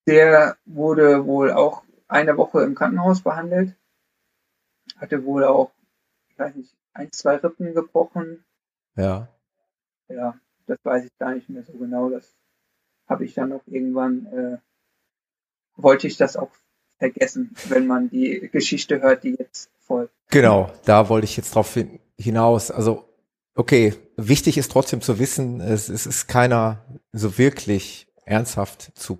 [0.07, 3.75] der wurde wohl auch eine Woche im Krankenhaus behandelt.
[4.97, 5.71] Hatte wohl auch,
[6.29, 8.43] ich weiß nicht, ein, zwei Rippen gebrochen.
[8.95, 9.27] Ja.
[10.07, 12.09] Ja, das weiß ich gar nicht mehr so genau.
[12.09, 12.33] Das
[13.07, 14.57] habe ich dann auch irgendwann, äh,
[15.75, 16.51] wollte ich das auch
[16.97, 20.13] vergessen, wenn man die Geschichte hört, die jetzt folgt.
[20.29, 21.77] Genau, da wollte ich jetzt drauf
[22.17, 22.71] hinaus.
[22.71, 23.07] Also,
[23.55, 29.19] okay, wichtig ist trotzdem zu wissen, es, es ist keiner so wirklich ernsthaft zu,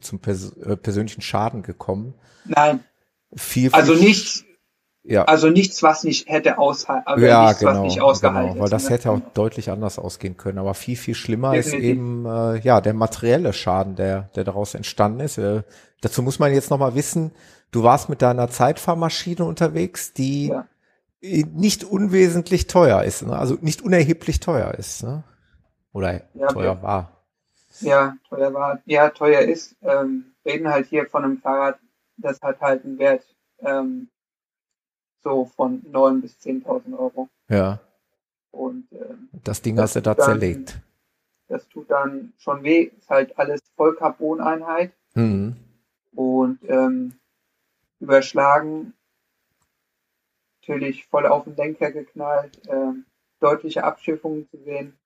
[0.00, 2.14] zum pers äh, persönlichen Schaden gekommen.
[2.44, 2.80] Nein.
[3.34, 4.44] Viel, also viel, nichts,
[5.02, 5.24] ja.
[5.24, 8.84] also nichts, was nicht hätte aushalten, ja, nichts, genau, was nicht ausgehalten genau, weil das
[8.84, 8.90] ist.
[8.90, 10.58] hätte auch deutlich anders ausgehen können.
[10.58, 11.80] Aber viel, viel schlimmer Definitiv.
[11.80, 15.38] ist eben äh, ja der materielle Schaden, der, der daraus entstanden ist.
[15.38, 15.62] Äh,
[16.00, 17.32] dazu muss man jetzt nochmal wissen,
[17.72, 20.66] du warst mit deiner Zeitfahrmaschine unterwegs, die Ja.
[21.20, 23.36] nicht unwesentlich teuer ist, ne?
[23.36, 25.24] also nicht unerheblich teuer ist, ne?
[25.92, 27.15] Oder Ja, teuer war.
[27.80, 29.76] Ja, teuer war, ja, teuer ist.
[29.82, 31.78] Ähm, reden halt hier von einem Fahrrad,
[32.16, 33.24] das hat halt einen Wert
[33.60, 34.08] ähm,
[35.22, 37.28] so von 9.000 bis 10.000 Euro.
[37.48, 37.80] Ja,
[38.52, 40.78] Und ähm, das Ding Das hast du da dann- zerlegt.
[41.48, 42.90] das tut dann schon weh.
[42.96, 45.56] Ist halt alles Vollcarbon-Einheit Mhm.
[46.14, 47.14] und ähm,
[48.00, 48.92] überschlagen.
[50.60, 53.04] Natürlich voll auf den Lenker geknallt, ähm,
[53.40, 54.98] deutliche Abschiffungen zu sehen.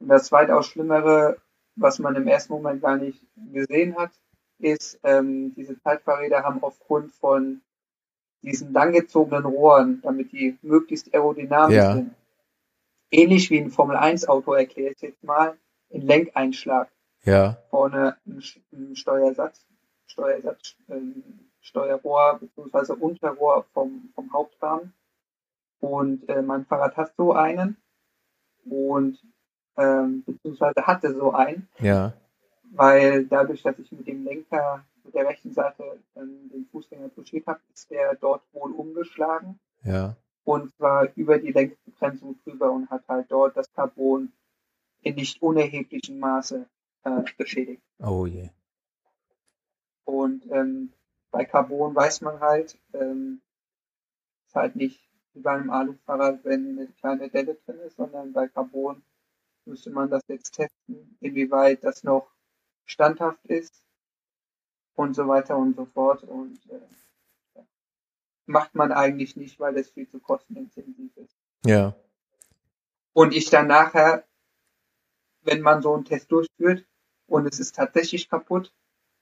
[0.00, 1.36] Und das weitaus Schlimmere,
[1.76, 4.10] was man im ersten Moment gar nicht gesehen hat,
[4.58, 7.60] ist, ähm, diese Zeitfahrräder haben aufgrund von
[8.42, 11.94] diesen langgezogenen Rohren, damit die möglichst aerodynamisch Ja.
[11.94, 12.14] sind,
[13.10, 15.56] ähnlich wie ein Formel-1-Auto erkläre ich jetzt mal,
[15.92, 16.90] einen Lenkeinschlag
[17.24, 19.64] Ja, vorne ein Steuersatz,
[20.06, 21.22] Steuersatz, ähm,
[21.60, 22.94] Steuerrohr bzw.
[22.94, 24.92] Unterrohr vom, vom Hauptrahmen.
[25.80, 27.76] Und äh, mein Fahrrad hat so einen
[28.64, 29.18] und
[29.76, 32.12] ähm, beziehungsweise hatte so einen, ja,
[32.72, 37.46] weil dadurch, dass ich mit dem Lenker mit der rechten Seite ähm, den Fußgänger touchiert
[37.46, 40.16] habe, ist der dort wohl umgeschlagen ja.
[40.44, 44.32] und zwar über die Längsbegrenzung drüber und hat halt dort das Carbon
[45.02, 46.66] in nicht unerheblichem Maße
[47.04, 47.82] äh, beschädigt.
[47.98, 48.50] Oh je.
[50.04, 50.92] Und ähm,
[51.30, 53.40] bei Carbon weiß man halt, ähm,
[54.46, 55.00] ist halt nicht
[55.34, 59.02] wie bei einem Alufahrrad, wenn eine kleine Delle drin ist, sondern bei Carbon
[59.66, 62.30] müsste man das jetzt testen, inwieweit das noch
[62.84, 63.82] standhaft ist
[64.94, 66.22] und so weiter und so fort.
[66.24, 66.80] Und äh,
[67.54, 67.64] ja.
[68.46, 71.36] macht man eigentlich nicht, weil das viel zu kostenintensiv ist.
[71.64, 71.94] Ja,
[73.12, 74.26] Und ich dann nachher,
[75.42, 76.84] wenn man so einen Test durchführt
[77.26, 78.72] und es ist tatsächlich kaputt,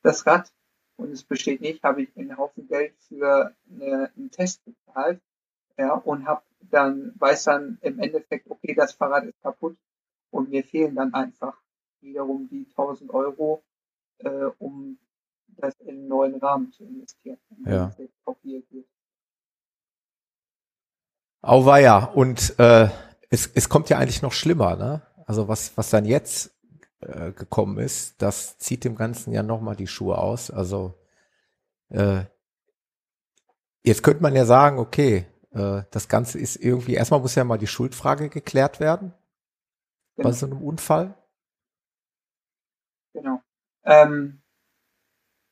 [0.03, 0.51] das Rad,
[0.97, 5.21] und es besteht nicht, habe ich einen Haufen Geld für eine, einen Test bezahlt,
[5.79, 9.79] ja, und habe dann, weiß dann im Endeffekt, okay, das Fahrrad ist kaputt
[10.31, 11.57] und mir fehlen dann einfach
[12.01, 13.63] wiederum die 1000 Euro,
[14.19, 14.99] äh, um
[15.49, 17.39] das in einen neuen Rahmen zu investieren.
[17.67, 17.95] Ja.
[18.25, 18.89] auch hier geht.
[21.43, 22.05] Auweia.
[22.05, 22.89] Und äh,
[23.31, 25.03] es, es kommt ja eigentlich noch schlimmer, ne?
[25.27, 26.53] Also was, was dann jetzt
[27.01, 30.51] äh, gekommen ist, das zieht dem Ganzen ja nochmal die Schuhe aus.
[30.51, 30.99] Also
[31.89, 32.25] äh,
[33.83, 37.59] jetzt könnte man ja sagen, okay, äh, das Ganze ist irgendwie, erstmal muss ja mal
[37.59, 39.15] die Schuldfrage geklärt werden
[40.23, 40.33] bei Genau.
[40.33, 41.15] so einem Unfall.
[43.15, 43.43] Genau.
[43.85, 44.41] Ähm,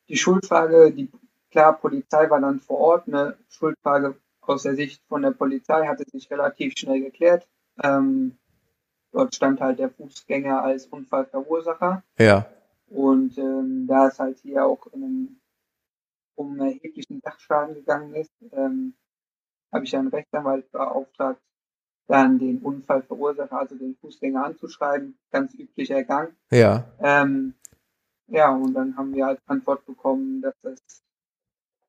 [0.08, 1.10] die Schuldfrage, die
[1.50, 3.08] klar, Polizei war dann vor Ort.
[3.08, 7.46] Eine Schuldfrage aus der Sicht von der Polizei hatte sich relativ schnell geklärt.
[7.82, 8.38] Ähm,
[9.12, 12.02] dort stand halt der Fußgänger als Unfallverursacher.
[12.18, 12.46] Ja,
[12.86, 15.40] Und ähm, da es halt hier auch in einem,
[16.36, 18.94] um einen erheblichen Sachschaden gegangen ist, ähm,
[19.72, 21.42] habe ich einen Rechtsanwalt beauftragt,
[22.08, 25.16] dann den Unfallverursacher, also den Fußgänger anzuschreiben.
[25.30, 26.34] Ganz üblicher Gang.
[26.50, 27.54] ja, Ähm,
[28.26, 31.02] ja, und dann haben wir als Antwort bekommen, dass das,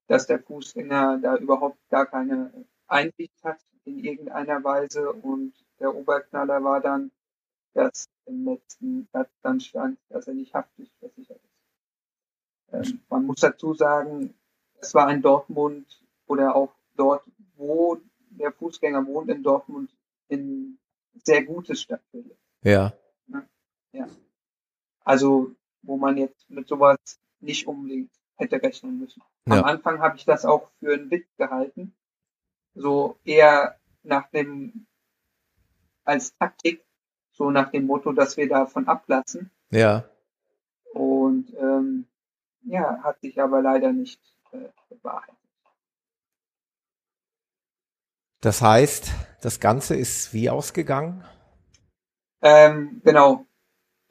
[0.08, 2.52] dass der Fußgänger da überhaupt gar keine
[2.88, 7.12] Einsicht hat in irgendeiner Weise und der Oberknaller war dann,
[7.74, 12.90] dass im letzten Satz dann stand, dass er nicht haftpflichtversichert ist.
[12.90, 14.34] Ähm, man muss dazu sagen,
[14.82, 17.24] es war in Dortmund oder auch dort,
[17.56, 17.98] wo
[18.32, 19.90] der Fußgänger wohnt, in Dortmund,
[20.30, 20.80] in
[21.26, 22.38] sehr gutes Stadtviertel.
[23.92, 24.08] ja,
[25.04, 26.98] Also, wo man jetzt mit sowas
[27.40, 29.22] nicht unbedingt hätte rechnen müssen.
[29.46, 29.62] Am Ja.
[29.64, 31.94] Anfang habe ich das auch für einen Witz gehalten.
[32.76, 34.86] so eher nach dem,
[36.06, 36.86] als Taktik,
[37.32, 39.52] so nach dem Motto, dass wir davon ablassen.
[39.72, 40.08] Ja.
[40.94, 42.06] Und ähm,
[42.64, 45.36] ja, hat sich aber leider nicht äh, bewahrheitet.
[48.42, 51.24] Das heißt, das Ganze ist wie ausgegangen?
[52.42, 53.46] Ähm, genau.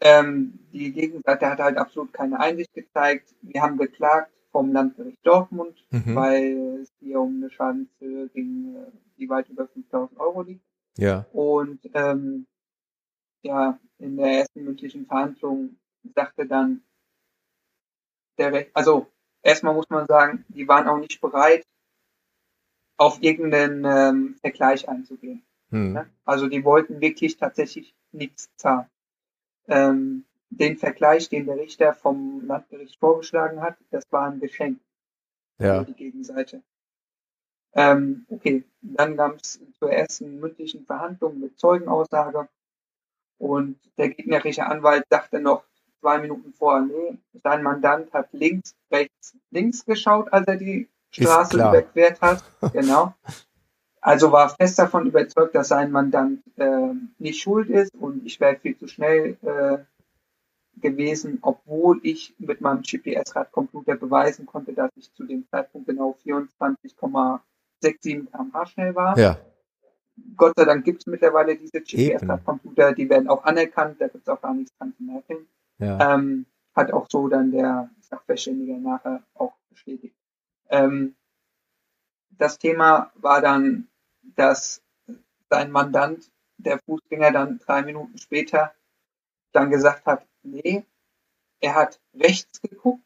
[0.00, 3.34] Ähm, die Gegenseite hat halt absolut keine Einsicht gezeigt.
[3.42, 6.14] Wir haben geklagt vom Landgericht Dortmund, Mhm.
[6.14, 8.76] weil es hier um eine Schadenshöhe ging,
[9.16, 10.64] die weit über 5000 Euro liegt.
[10.96, 11.26] Ja.
[11.32, 12.46] Und ähm,
[13.42, 15.76] ja, in der ersten mündlichen Verhandlung
[16.14, 16.82] sagte dann
[18.36, 19.06] der Recht, also
[19.42, 21.64] erstmal muss man sagen, die waren auch nicht bereit,
[22.98, 25.42] auf irgendeinen ähm, Vergleich einzugehen.
[25.70, 25.92] Hm.
[25.94, 26.10] Ne?
[26.24, 28.88] Also die wollten wirklich tatsächlich nichts zahlen.
[29.68, 34.80] Ähm, den Vergleich, den der Richter vom Landgericht vorgeschlagen hat, das war ein Geschenk
[35.58, 35.80] Ja.
[35.80, 36.62] für die Gegenseite.
[37.74, 42.48] Ähm, okay, dann kam es zur ersten mündlichen Verhandlung mit Zeugenaussage
[43.36, 45.64] und der gegnerische Anwalt sagte noch
[46.00, 51.56] zwei Minuten vorher, nee, sein Mandant hat links, rechts, links geschaut, als er die Straße
[51.56, 52.42] überquert hat.
[52.72, 53.14] Genau.
[54.00, 58.56] Also war fest davon überzeugt, dass sein Mandant äh, nicht schuld ist und ich wäre
[58.56, 59.78] viel zu schnell äh,
[60.80, 67.00] gewesen, obwohl ich mit meinem GPS-Radcomputer beweisen konnte, dass ich zu dem Zeitpunkt genau 24,67
[68.00, 69.18] km/h schnell war.
[69.18, 69.38] Ja.
[70.36, 74.28] Gott sei Dank gibt es mittlerweile diese GPS-Radcomputer, die werden auch anerkannt, da gibt es
[74.28, 75.46] auch gar nichts dran zu merken.
[75.78, 76.14] Ja.
[76.14, 80.14] Ähm, hat auch so dann der Sachverständige nachher auch bestätigt.
[80.68, 81.16] Ähm,
[82.30, 83.88] das Thema war dann,
[84.22, 84.82] dass
[85.50, 88.74] sein Mandant, der Fußgänger, dann drei Minuten später
[89.52, 90.84] dann gesagt hat, nee,
[91.60, 93.04] er hat rechts geguckt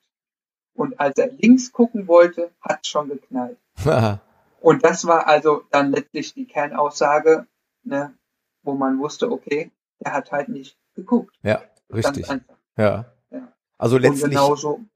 [0.75, 3.59] und als er links gucken wollte, hat es schon geknallt.
[4.61, 7.47] Und das war also dann letztlich die Kernaussage,
[7.83, 8.15] ne,
[8.63, 11.37] wo man wusste, okay, der hat halt nicht geguckt.
[11.43, 12.31] ja, Ganz richtig.
[12.31, 12.55] einfach.
[12.77, 13.13] Ja.
[13.83, 13.85] Ja.
[13.85, 14.39] Also letztlich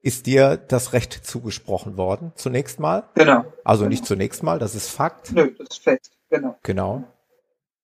[0.02, 3.08] ist dir das Recht zugesprochen worden, zunächst mal.
[3.14, 3.44] genau.
[3.64, 3.90] Also Genau.
[3.90, 5.32] nicht zunächst mal, das ist Fakt.
[5.32, 6.56] Nö, das ist fest, genau.
[6.62, 7.02] Genau.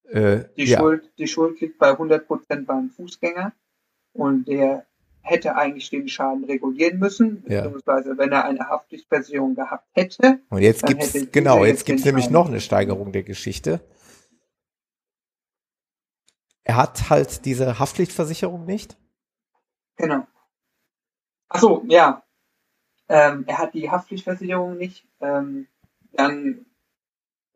[0.08, 0.78] Äh, Die, ja.
[0.78, 3.52] Schuld, die Schuld liegt bei 100 Prozent beim Fußgänger
[4.12, 4.86] und der
[5.22, 7.62] hätte eigentlich den Schaden regulieren müssen, Ja.
[7.62, 12.02] beziehungsweise wenn er eine Haftpflichtversicherung gehabt hätte, Und jetzt gibt's, hätte genau, jetzt jetzt gibt's
[12.02, 13.80] den nämlich noch eine Steigerung der Geschichte.
[16.64, 18.96] Er hat halt diese Haftpflichtversicherung nicht.
[19.96, 20.26] Genau.
[21.54, 22.22] Ach so, ja.
[23.08, 25.06] Ähm, er hat die Haftpflichtversicherung nicht.
[25.20, 25.68] Ähm,
[26.12, 26.64] dann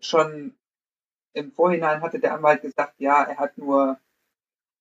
[0.00, 0.54] schon
[1.32, 3.98] im Vorhinein hatte der Anwalt gesagt, ja, er hat nur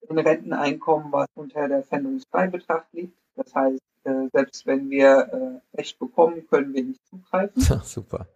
[0.09, 3.17] ein Renteneinkommen, was unter der Pfändungsfreibetracht liegt.
[3.35, 7.61] Das heißt, äh, selbst wenn wir äh, Recht bekommen, können wir nicht zugreifen.
[7.83, 8.27] Super.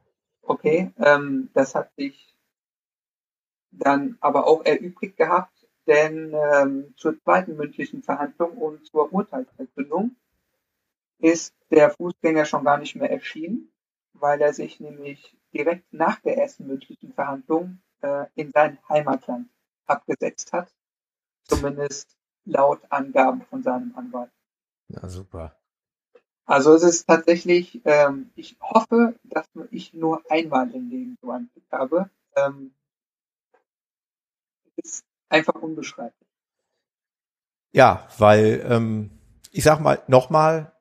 [0.41, 2.35] Okay, ähm, das hat sich
[3.71, 10.15] dann aber auch erübrigt gehabt, denn ähm, zur zweiten mündlichen Verhandlung und zur Urteilsverkündung
[11.19, 13.71] ist der Fußgänger schon gar nicht mehr erschienen,
[14.13, 19.49] weil er sich nämlich direkt nach der ersten mündlichen Verhandlung äh, in sein Heimatland
[19.85, 20.71] abgesetzt hat,
[21.43, 24.31] zumindest laut Angaben von seinem Anwalt.
[24.87, 25.55] Ja, super.
[26.45, 31.49] Also es ist tatsächlich, ähm, ich hoffe, dass ich nur einmal im Leben so einen
[31.53, 32.09] Glück habe.
[32.35, 32.73] Ähm,
[34.77, 36.27] es ist einfach unbeschreiblich.
[37.71, 39.11] Ja, weil, ähm,
[39.51, 40.73] ich sag mal, nochmal,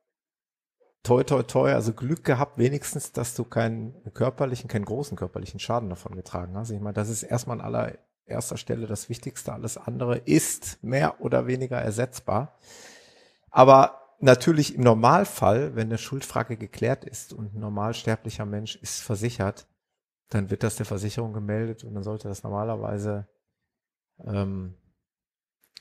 [1.03, 5.89] toi, toi, toi, also Glück gehabt wenigstens, dass du keinen körperlichen, keinen großen körperlichen Schaden
[5.89, 6.71] davon getragen hast.
[6.71, 9.53] Ich meine, das ist erstmal an allererster Stelle das Wichtigste.
[9.53, 12.59] Alles andere ist mehr oder weniger ersetzbar.
[13.51, 19.67] Aber natürlich im Normalfall, wenn eine Schuldfrage geklärt ist und ein normalsterblicher Mensch ist versichert,
[20.31, 23.27] dann wird das der Versicherung gemeldet und dann sollte das normalerweise
[24.25, 24.75] ähm,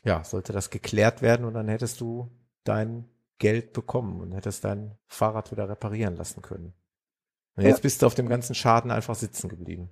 [0.03, 2.31] ja, sollte das geklärt werden und dann hättest du
[2.63, 3.09] dein
[3.39, 6.73] Geld bekommen und hättest dein Fahrrad wieder reparieren lassen können.
[7.55, 7.69] Und Ja.
[7.69, 9.89] jetzt bist du auf dem ganzen Schaden einfach sitzen geblieben.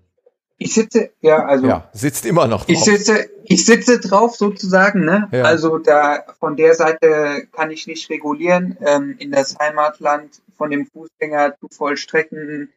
[0.58, 2.86] Ich sitze, ja, also Ja, sitzt immer noch ich drauf.
[2.86, 5.28] sitze, ich sitze drauf sozusagen, ne?
[5.32, 5.44] Ja.
[5.44, 8.78] Also da von der Seite kann ich nicht regulieren.
[8.80, 12.72] Ähm, in das Heimatland von dem Fußgänger zu vollstrecken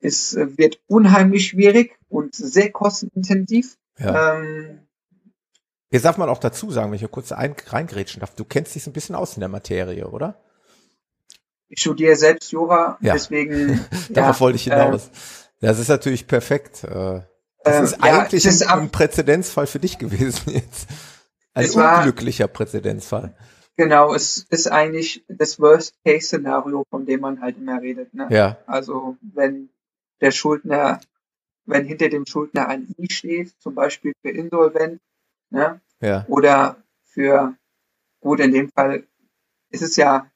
[0.00, 3.76] äh, wird unheimlich schwierig und sehr kostenintensiv.
[3.98, 4.38] Ja.
[4.38, 4.80] Ähm,
[5.94, 8.74] Jetzt darf man auch dazu sagen, wenn ich hier kurz ein, reingrätschen darf, du kennst
[8.74, 10.40] dich so ein bisschen aus in der Materie, oder?
[11.68, 13.12] ich studiere selbst Jura, Ja.
[13.14, 15.10] deswegen Darauf ja, wollte ich äh, hinaus.
[15.60, 16.82] das ist natürlich perfekt.
[16.84, 17.22] Äh,
[17.64, 20.88] Das Ähm, ist ja, eigentlich es ist ein, ein Präzedenzfall für dich gewesen jetzt.
[21.54, 23.34] Ein Es war- unglücklicher Präzedenzfall.
[23.76, 28.14] Genau, es ist eigentlich das Worst-Case-Szenario, von dem man halt immer redet.
[28.14, 28.26] Ne?
[28.30, 29.68] Ja, Also wenn
[30.20, 31.00] der Schuldner
[31.66, 35.00] wenn hinter dem Schuldner ein I steht, zum Beispiel für insolvent,
[35.50, 35.80] ne?
[36.00, 36.24] Ja.
[36.28, 37.56] Oder für,
[38.20, 39.06] gut, in dem Fall
[39.70, 40.30] ist es ja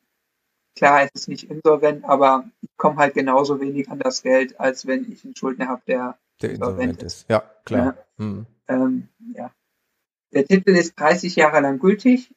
[0.79, 4.87] klar, es ist nicht insolvent, aber ich komme halt genauso wenig an das Geld, als
[4.87, 7.29] wenn ich einen Schuldner habe, der, Der insolvent ist.
[7.29, 7.97] Ja, klar.
[8.17, 8.47] Hm.
[8.69, 9.53] ähm, ja.
[10.33, 12.35] Der Titel ist 30 Jahre lang gültig.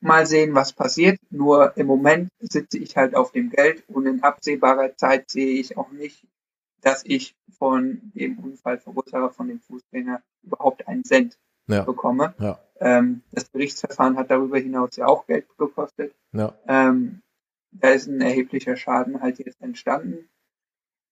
[0.00, 1.18] Mal sehen, was passiert.
[1.30, 5.76] Nur im Moment sitze ich halt auf dem Geld und in absehbarer Zeit sehe ich
[5.76, 6.26] auch nicht,
[6.80, 11.82] dass ich von dem Unfallverursacher, von dem Fußgänger überhaupt einen Cent Ja.
[11.82, 12.34] bekomme.
[12.38, 12.58] Ja.
[12.78, 16.14] Ähm, das Gerichtsverfahren hat darüber hinaus ja auch Geld gekostet.
[16.32, 16.54] Ja.
[16.68, 17.22] Ähm,
[17.72, 20.28] da ist ein erheblicher Schaden halt jetzt entstanden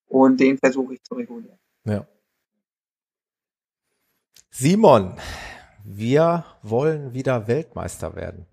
[0.07, 1.59] und den versuche ich zu regulieren.
[1.85, 2.07] Ja.
[4.51, 5.17] Simon,
[5.85, 8.47] wir wollen wieder Weltmeister werden.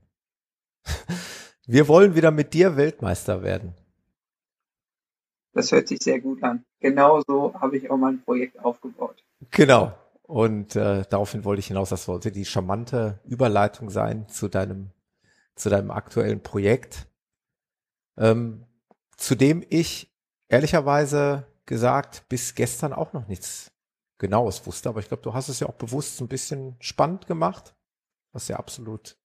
[1.68, 3.76] Wir wollen wieder mit dir Weltmeister werden.
[5.54, 6.66] Das hört sich sehr gut an.
[6.80, 9.24] Genauso habe ich auch mein Projekt aufgebaut.
[9.52, 9.94] Genau.
[10.32, 14.92] Und äh, daraufhin wollte ich hinaus, das sollte die charmante Überleitung sein zu deinem,
[15.56, 17.10] zu deinem aktuellen Projekt,
[18.18, 18.66] ähm,
[19.18, 20.10] zu dem ich
[20.48, 23.74] ehrlicherweise gesagt bis gestern auch noch nichts
[24.20, 24.88] Genaues wusste.
[24.88, 27.76] Aber ich glaube, du hast es ja auch bewusst ein bisschen spannend gemacht,
[28.32, 29.18] was ja absolut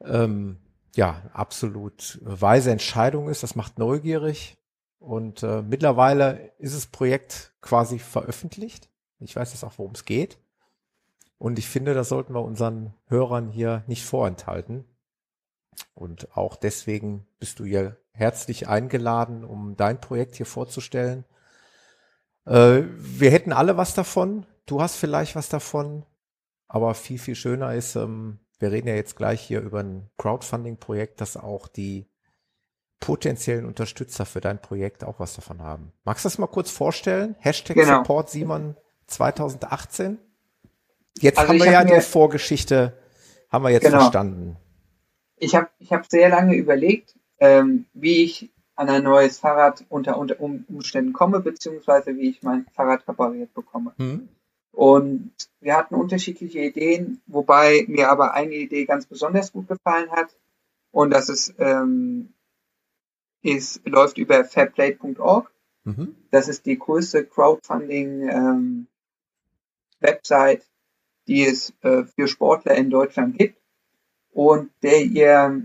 [0.00, 0.58] ähm,
[0.96, 3.44] ja absolut weise Entscheidung ist.
[3.44, 4.58] Das macht neugierig.
[4.98, 8.90] Und äh, mittlerweile ist das Projekt quasi veröffentlicht.
[9.24, 10.38] Ich weiß jetzt auch, worum es geht.
[11.38, 14.84] Und ich finde, das sollten wir unseren Hörern hier nicht vorenthalten.
[15.94, 21.24] Und auch deswegen bist du hier herzlich eingeladen, um dein Projekt hier vorzustellen.
[22.46, 24.46] Äh, wir hätten alle was davon.
[24.66, 26.06] Du hast vielleicht was davon.
[26.68, 31.20] Aber viel, viel schöner ist, ähm, wir reden ja jetzt gleich hier über ein Crowdfunding-Projekt,
[31.20, 32.08] dass auch die
[33.00, 35.92] potenziellen Unterstützer für dein Projekt auch was davon haben.
[36.04, 37.36] Magst du das mal kurz vorstellen?
[37.38, 37.98] Hashtag Genau.
[37.98, 38.76] Support Simon
[39.06, 40.18] 2018.
[41.18, 42.96] Jetzt Also haben wir ja hab die Vorgeschichte,
[43.50, 43.98] haben wir jetzt Genau.
[44.00, 44.56] verstanden.
[45.36, 50.18] Ich habe ich hab sehr lange überlegt, ähm, wie ich an ein neues Fahrrad unter,
[50.18, 53.92] unter Um- Umständen komme, beziehungsweise wie ich mein Fahrrad repariert bekomme.
[53.98, 54.28] Hm?
[54.72, 55.30] Und
[55.60, 60.36] wir hatten unterschiedliche Ideen, wobei mir aber eine Idee ganz besonders gut gefallen hat.
[60.90, 62.32] Und das ist, ähm,
[63.42, 65.52] ist läuft über fairplay.org.
[65.84, 66.16] Mhm.
[66.30, 67.24] Das ist die größte
[70.04, 70.62] Crowdfunding-Website,
[71.26, 73.60] die es äh, für Sportler in Deutschland gibt.
[74.30, 75.64] Und der ihr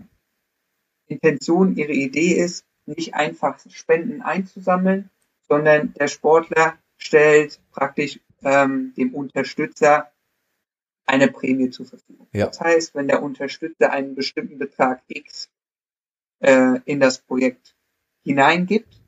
[1.08, 5.10] Intention, ihre Idee ist, nicht einfach Spenden einzusammeln,
[5.48, 10.12] sondern der Sportler stellt praktisch ähm, dem Unterstützer
[11.06, 12.28] eine Prämie zur Verfügung.
[12.34, 12.48] Ja.
[12.48, 15.50] Das heißt, wenn der Unterstützer einen bestimmten Betrag X
[16.40, 17.76] äh, in das Projekt
[18.24, 19.02] hineingibt,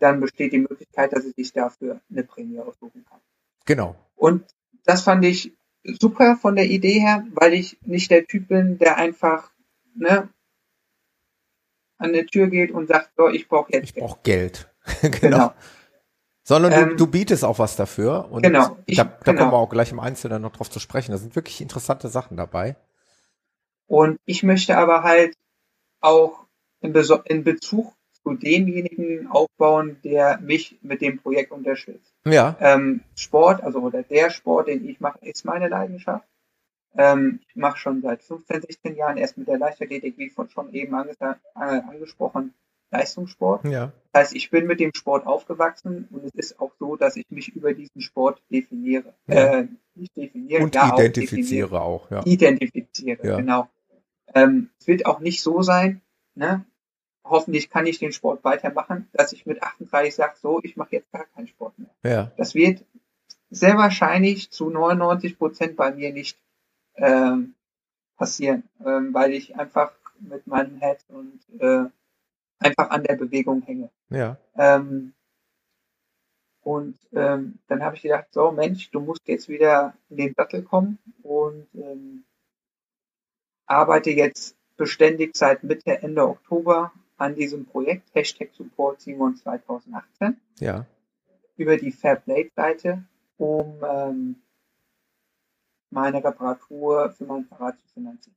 [0.00, 3.20] dann besteht die Möglichkeit, dass er sich dafür eine Prämie aussuchen kann.
[3.64, 3.96] Genau.
[4.16, 4.44] Und
[4.84, 5.52] das fand ich
[5.84, 9.50] super von der Idee her, weil ich nicht der Typ bin, der einfach
[9.94, 10.28] ne,
[11.98, 14.68] an der Tür geht und sagt, so, ich brauche jetzt Ich brauche Geld.
[15.02, 15.18] genau.
[15.20, 15.52] Genau.
[16.44, 18.28] Sondern du, Ähm, du bietest auch was dafür.
[18.30, 18.76] Und Genau.
[18.86, 19.38] Ich- da, da genau.
[19.38, 21.12] kommen wir auch gleich im Einzelnen noch drauf zu sprechen.
[21.12, 22.76] Da sind wirklich interessante Sachen dabei.
[23.86, 25.36] Und ich möchte aber halt
[26.00, 26.46] auch
[26.80, 27.92] in, Beso in Bezug
[28.22, 32.11] zu demjenigen aufbauen, der mich mit dem Projekt unterstützt.
[32.24, 32.56] Ja.
[32.60, 36.26] Ähm, Sport, also oder der Sport, den ich mache, ist meine Leidenschaft.
[36.96, 40.72] Ähm, ich mache schon seit 15, 16 Jahren erst mit der Leichtathletik, wie von schon
[40.74, 42.54] eben ange äh, angesprochen,
[42.90, 43.64] Leistungssport.
[43.64, 43.92] Ja.
[44.12, 47.24] Das heißt, ich bin mit dem Sport aufgewachsen und es ist auch so, dass ich
[47.30, 49.14] mich über diesen Sport definiere.
[49.26, 49.60] Ja.
[49.60, 52.22] Äh, nicht definiere, Und ja, auch identifiziere auch, ja.
[52.24, 53.36] identifiziere, Ja.
[53.38, 53.68] genau.
[54.34, 56.02] Ähm, es wird auch nicht so sein,
[56.34, 56.64] ne?
[57.24, 61.12] Hoffentlich kann ich den Sport weitermachen, dass ich mit 38 sage, so, ich mache jetzt
[61.12, 61.90] gar keinen Sport mehr.
[62.02, 62.32] Ja.
[62.36, 62.84] Das wird
[63.50, 66.38] sehr wahrscheinlich zu 99 Prozent bei mir nicht
[66.96, 67.54] ähm,
[68.16, 71.84] passieren, ähm, weil ich einfach mit meinem Head und äh,
[72.58, 73.90] einfach an der Bewegung hänge.
[74.10, 74.38] Ja.
[74.56, 75.12] Ähm,
[76.62, 80.62] und ähm, dann habe ich gedacht, so Mensch, du musst jetzt wieder in den Sattel
[80.62, 82.24] kommen und ähm,
[83.66, 86.92] arbeite jetzt beständig seit Mitte, Ende Oktober
[87.22, 90.86] an diesem Projekt, Hashtag Support Simon 2018, Ja.
[91.56, 93.04] über die Fairplay-Seite,
[93.38, 94.36] um ähm,
[95.90, 98.34] meine Reparatur für mein Fahrrad zu finanzieren.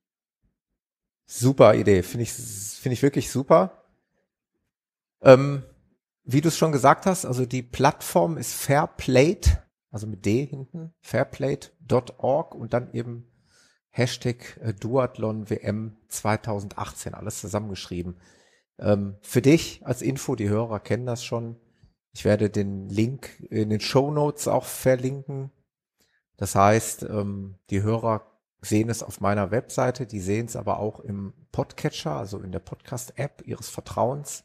[1.26, 2.04] Super Idee.
[2.04, 3.84] Finde ich, finde ich wirklich super.
[5.22, 5.64] Ähm,
[6.24, 10.94] wie du es schon gesagt hast, also die Plattform ist Fairplate, also mit D hinten,
[11.02, 13.32] fairplate.org und dann eben
[13.90, 18.18] Hashtag äh, Duathlon WM 2018, alles zusammengeschrieben.
[18.80, 21.58] Ähm, für dich als Info, die Hörer kennen das schon,
[22.14, 25.52] Ich werde den Link in den Show Notes auch verlinken.
[26.38, 28.26] Das heißt, ähm, die Hörer
[28.62, 32.60] sehen es auf meiner Webseite, die sehen es aber auch im Podcatcher, also in der
[32.60, 34.44] Podcast-App ihres Vertrauens,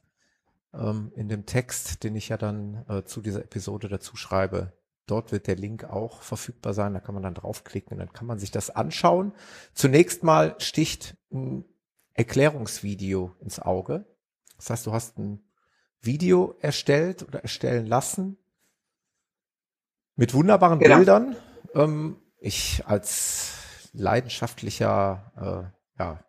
[0.74, 4.72] ähm, in dem Text, den ich ja dann äh, zu dieser Episode dazu schreibe.
[5.06, 8.26] Dort wird der Link auch verfügbar sein, da kann man dann draufklicken und dann kann
[8.26, 9.32] man sich das anschauen.
[9.74, 11.64] Zunächst mal sticht ein
[12.14, 14.06] Erklärungsvideo ins Auge.
[14.60, 15.42] Das heißt, du hast ein
[16.02, 18.36] Video erstellt oder erstellen lassen
[20.16, 20.96] mit wunderbaren genau.
[20.96, 21.36] Bildern.
[21.74, 23.54] Ähm, ich als
[23.94, 26.24] leidenschaftlicher, äh, ja,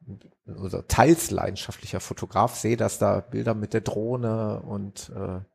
[0.46, 5.46] oder teils leidenschaftlicher Fotograf sehe, dass da Bilder mit der Drohne und, äh, und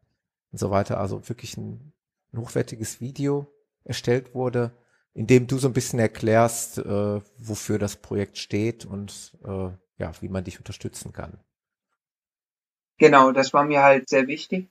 [0.53, 1.95] so weiter, also wirklich ein,
[2.33, 3.51] ein hochwertiges Video
[3.85, 4.77] erstellt wurde,
[5.15, 10.13] in dem du so ein bisschen erklärst, äh, wofür das Projekt steht und äh, ja,
[10.21, 11.41] wie man dich unterstützen kann.
[12.99, 14.69] Genau, das war mir halt sehr wichtig,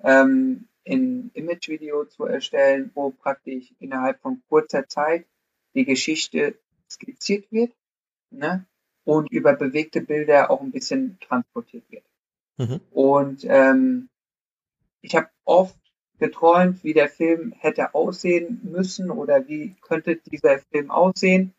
[0.00, 5.26] ähm, ein Image-Video zu erstellen, wo praktisch innerhalb von kurzer Zeit
[5.74, 6.58] die Geschichte
[6.88, 7.72] skizziert wird
[8.30, 8.66] ne?
[9.04, 12.04] und über bewegte Bilder auch ein bisschen transportiert wird.
[12.58, 12.80] Mhm.
[12.92, 14.08] Und ähm,
[15.00, 15.76] ich habe oft
[16.18, 21.52] geträumt, wie der Film hätte aussehen müssen oder wie könnte dieser Film aussehen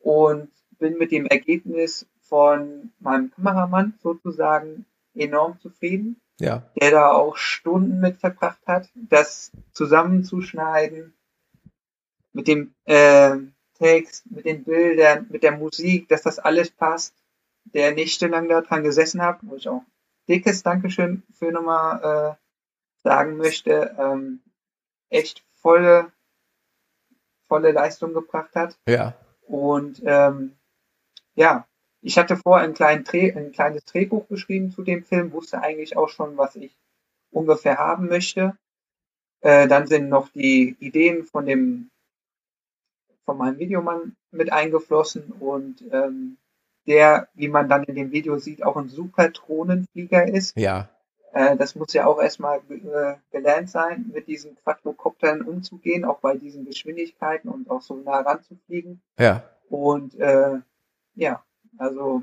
[0.00, 6.20] und bin mit dem Ergebnis von meinem Kameramann sozusagen enorm zufrieden.
[6.38, 6.70] Ja.
[6.80, 11.14] Der da auch Stunden mit verbracht hat, das zusammenzuschneiden
[12.32, 13.36] mit dem äh,
[13.74, 17.14] Text, mit den Bildern, mit der Musik, dass das alles passt,
[17.64, 19.82] der nächtelang daran gesessen hat, wo ich auch
[20.28, 24.40] dickes Dankeschön für nochmal äh, sagen möchte, ähm,
[25.08, 26.12] echt volle,
[27.48, 28.78] volle Leistung gebracht hat.
[28.86, 29.14] Ja.
[29.42, 30.56] Und ähm,
[31.34, 31.66] ja,
[32.02, 36.08] ich hatte vorher ein, klein ein kleines Drehbuch geschrieben zu dem Film, wusste eigentlich auch
[36.08, 36.76] schon, was ich
[37.30, 38.56] ungefähr haben möchte.
[39.40, 41.90] Äh, dann sind noch die Ideen von dem
[43.24, 46.36] von meinem Videomann mit eingeflossen und ähm,
[46.86, 50.56] der, wie man dann in dem Video sieht, auch ein super Drohnenflieger ist.
[50.56, 50.88] Ja.
[51.32, 56.36] Äh, das muss ja auch erstmal äh, gelernt sein, mit diesen Quadrocoptern umzugehen, auch bei
[56.36, 59.00] diesen Geschwindigkeiten und auch so nah ranzufliegen.
[59.18, 59.44] Ja.
[59.68, 60.58] Und äh,
[61.14, 61.44] ja,
[61.78, 62.22] also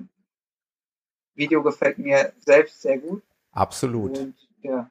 [1.36, 3.24] Video gefällt mir selbst sehr gut.
[3.52, 4.18] Absolut.
[4.18, 4.89] Und ja,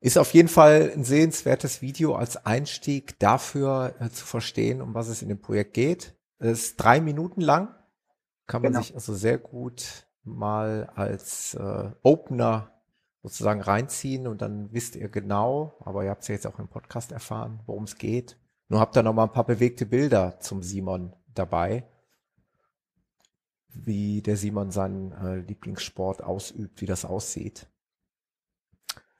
[0.00, 5.08] ist auf jeden Fall ein sehenswertes Video als Einstieg dafür äh, zu verstehen, um was
[5.08, 6.14] es in dem Projekt geht.
[6.38, 7.74] Es ist drei Minuten lang,
[8.46, 8.84] kann man genau.
[8.84, 12.72] sich also sehr gut mal als äh, Opener
[13.22, 16.68] sozusagen reinziehen und dann wisst ihr genau, aber ihr habt es ja jetzt auch im
[16.68, 18.38] Podcast erfahren, worum es geht.
[18.68, 21.84] Nur habt ihr noch mal ein paar bewegte Bilder zum Simon dabei,
[23.84, 27.66] wie der Simon seinen äh, Lieblingssport ausübt, wie das aussieht.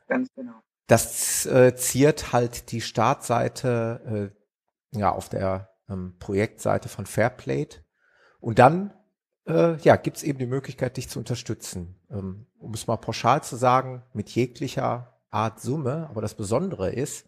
[0.08, 0.60] Ganz genau.
[0.86, 4.32] Das äh, ziert halt die Startseite
[4.94, 7.84] äh, ja auf der ähm, Projektseite von Fairplate.
[8.40, 8.94] Und dann
[9.46, 12.00] äh, ja, gibt es eben die Möglichkeit, dich zu unterstützen.
[12.10, 16.08] Ähm, um es mal pauschal zu sagen, mit jeglicher Art Summe.
[16.08, 17.26] Aber das Besondere ist,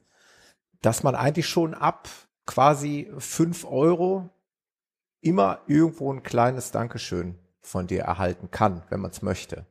[0.81, 2.09] dass man eigentlich schon ab
[2.47, 4.31] quasi fünf Euro
[5.21, 9.67] immer irgendwo ein kleines Dankeschön von dir erhalten kann, wenn man es möchte.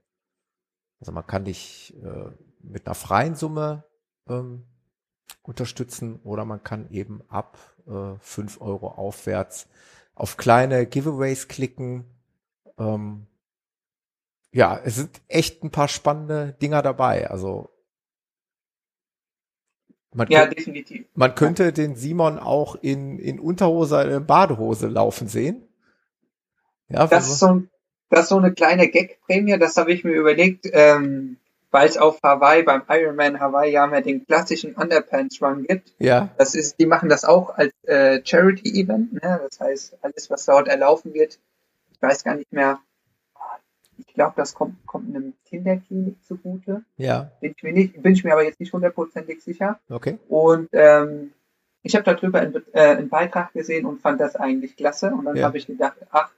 [1.00, 2.32] Also man kann dich äh,
[2.62, 3.84] mit einer freien Summe
[4.28, 4.66] ähm,
[5.44, 9.68] unterstützen oder man kann eben ab äh, 5 Euro aufwärts
[10.16, 12.06] auf kleine Giveaways klicken.
[12.78, 13.28] Ähm,
[14.52, 17.30] ja, es sind echt ein paar spannende Dinger dabei.
[17.30, 17.70] Also
[20.18, 21.06] man, ja, könnte, definitiv.
[21.14, 21.72] man könnte ja.
[21.72, 25.68] den Simon auch in, in Unterhose, in Badehose laufen sehen.
[26.90, 27.62] Ja, das, ist so,
[28.10, 30.68] das ist so eine kleine Gag-Prämie, das habe ich mir überlegt.
[30.72, 31.38] Ähm,
[31.70, 35.94] weil es auf Hawaii beim Ironman Hawaii ja mehr den klassischen Underpants Run gibt.
[36.00, 36.30] Ja.
[36.38, 39.14] Das ist, die machen das auch als äh, Charity Event.
[39.14, 39.42] Ne?
[39.48, 41.38] Das heißt, alles, was dort erlaufen wird,
[41.92, 42.80] ich weiß gar nicht mehr.
[43.98, 46.84] Ich glaube, das kommt, kommt einem Kinderklinik zugute.
[46.98, 47.32] Ja.
[47.42, 49.80] Bin ich mir nicht, bin ich mir aber jetzt nicht hundertprozentig sicher.
[49.90, 50.18] Okay.
[50.28, 51.34] Und ähm,
[51.84, 55.12] ich habe darüber einen, äh, einen Beitrag gesehen und fand das eigentlich klasse.
[55.12, 55.46] Und dann ja.
[55.46, 56.32] habe ich gedacht, ach,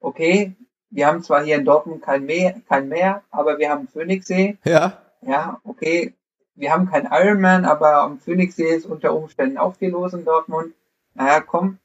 [0.00, 0.54] okay,
[0.90, 4.58] wir haben zwar hier in Dortmund kein Meer, kein Meer, aber wir haben Phoenixsee.
[4.64, 5.02] Ja.
[5.22, 6.14] Ja, okay.
[6.54, 10.72] Wir haben kein Ironman, aber am Phoenixsee ist unter Umständen auch viel los in Dortmund.
[11.14, 11.78] Naja, komm,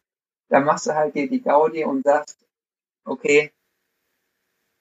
[0.49, 2.45] dann machst du halt dir die Gaudi und sagst,
[3.03, 3.51] okay,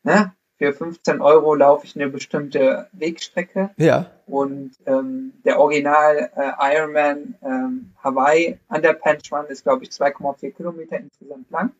[0.03, 3.70] ne, für 15 Euro laufe ich eine bestimmte Wegstrecke.
[3.76, 4.11] Ja.
[4.26, 10.99] Und ähm, der Original äh, Ironman ähm, Hawaii Underpants Run ist, glaube ich, 2,4 Kilometer
[10.99, 11.72] insgesamt lang.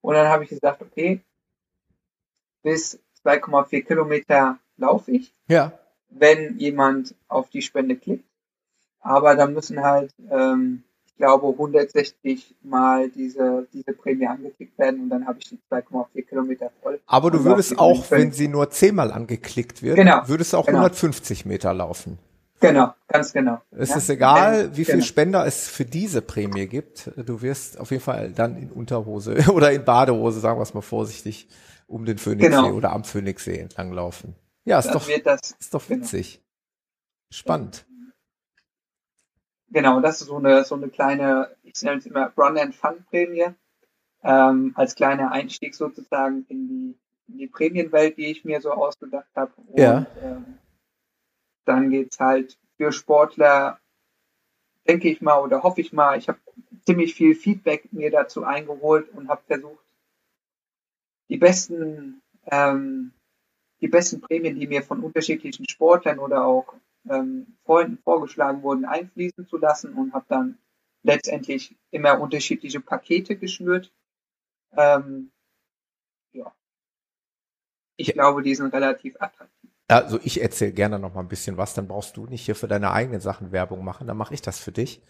[0.00, 1.20] Und dann habe ich gesagt, okay,
[2.62, 5.32] bis 2,4 Kilometer laufe ich.
[5.48, 5.72] Ja.
[6.10, 8.24] wenn jemand auf die Spende klickt.
[9.00, 10.82] Aber dann müssen halt, ähm,
[11.18, 16.70] glaube, 160 mal diese, diese Prämie angeklickt werden und dann habe ich die 2,4 Kilometer
[16.82, 17.00] voll.
[17.06, 20.78] Aber du würdest auch, wenn sie nur zehnmal angeklickt wird, genau, würdest auch genau.
[20.78, 22.18] 150 Meter laufen.
[22.60, 23.60] Genau, ganz genau.
[23.70, 23.96] Es ja?
[23.96, 25.06] ist egal, wie viel genau.
[25.06, 27.10] Spender es für diese Prämie gibt.
[27.16, 30.80] Du wirst auf jeden Fall dann in Unterhose oder in Badehose, sagen wir es mal
[30.80, 31.48] vorsichtig,
[31.86, 32.72] um den Phoenixsee genau.
[32.72, 34.34] oder am Phoenixsee entlang laufen.
[34.64, 36.02] Ja, ist doch, das, ist doch genau.
[36.02, 36.42] witzig.
[37.30, 37.86] Spannend.
[39.70, 43.04] Genau, das ist so eine, so eine kleine, ich nenne es immer Run and Fun
[43.10, 43.48] Prämie,
[44.22, 46.98] ähm, als kleiner Einstieg sozusagen in die,
[47.28, 49.52] in die Prämienwelt, die ich mir so ausgedacht habe.
[49.56, 50.06] Und, ja.
[50.22, 50.58] Ähm,
[51.64, 53.78] dann geht's halt für Sportler,
[54.86, 56.38] denke ich mal oder hoffe ich mal, ich habe
[56.86, 59.84] ziemlich viel Feedback mir dazu eingeholt und habe versucht,
[61.28, 63.12] die besten, ähm,
[63.82, 66.72] die besten Prämien, die mir von unterschiedlichen Sportlern oder auch
[67.10, 70.58] ähm, Freunden vorgeschlagen wurden, einfließen zu lassen und habe dann
[71.02, 73.92] letztendlich immer unterschiedliche Pakete geschnürt.
[74.76, 75.32] Ähm,
[76.32, 76.54] ja.
[77.96, 79.70] Ich glaube, die sind relativ attraktiv.
[79.88, 82.68] Also ich erzähle gerne noch mal ein bisschen was, dann brauchst du nicht hier für
[82.68, 85.02] deine eigenen Sachen Werbung machen, dann mache ich das für dich.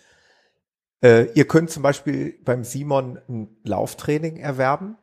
[1.02, 4.96] Äh, ihr könnt zum Beispiel beim Simon ein Lauftraining erwerben.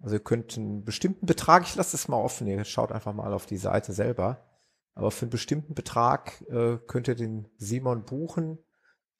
[0.00, 3.32] Also ihr könnt einen bestimmten Betrag, ich lasse es mal offen, ihr schaut einfach mal
[3.32, 4.47] auf die Seite selber.
[4.98, 8.58] Aber für einen bestimmten Betrag äh, könnt ihr den Simon buchen,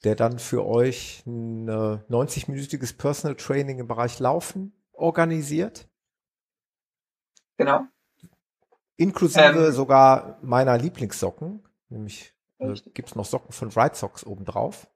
[0.02, 5.88] der dann für euch ein äh, 90-minütiges Personal Training im Bereich Laufen organisiert.
[7.58, 7.86] Genau.
[8.96, 11.62] Inklusive ähm, sogar meiner Lieblingssocken.
[11.90, 14.88] Nämlich äh, gibt es noch Socken von Ride Socks obendrauf.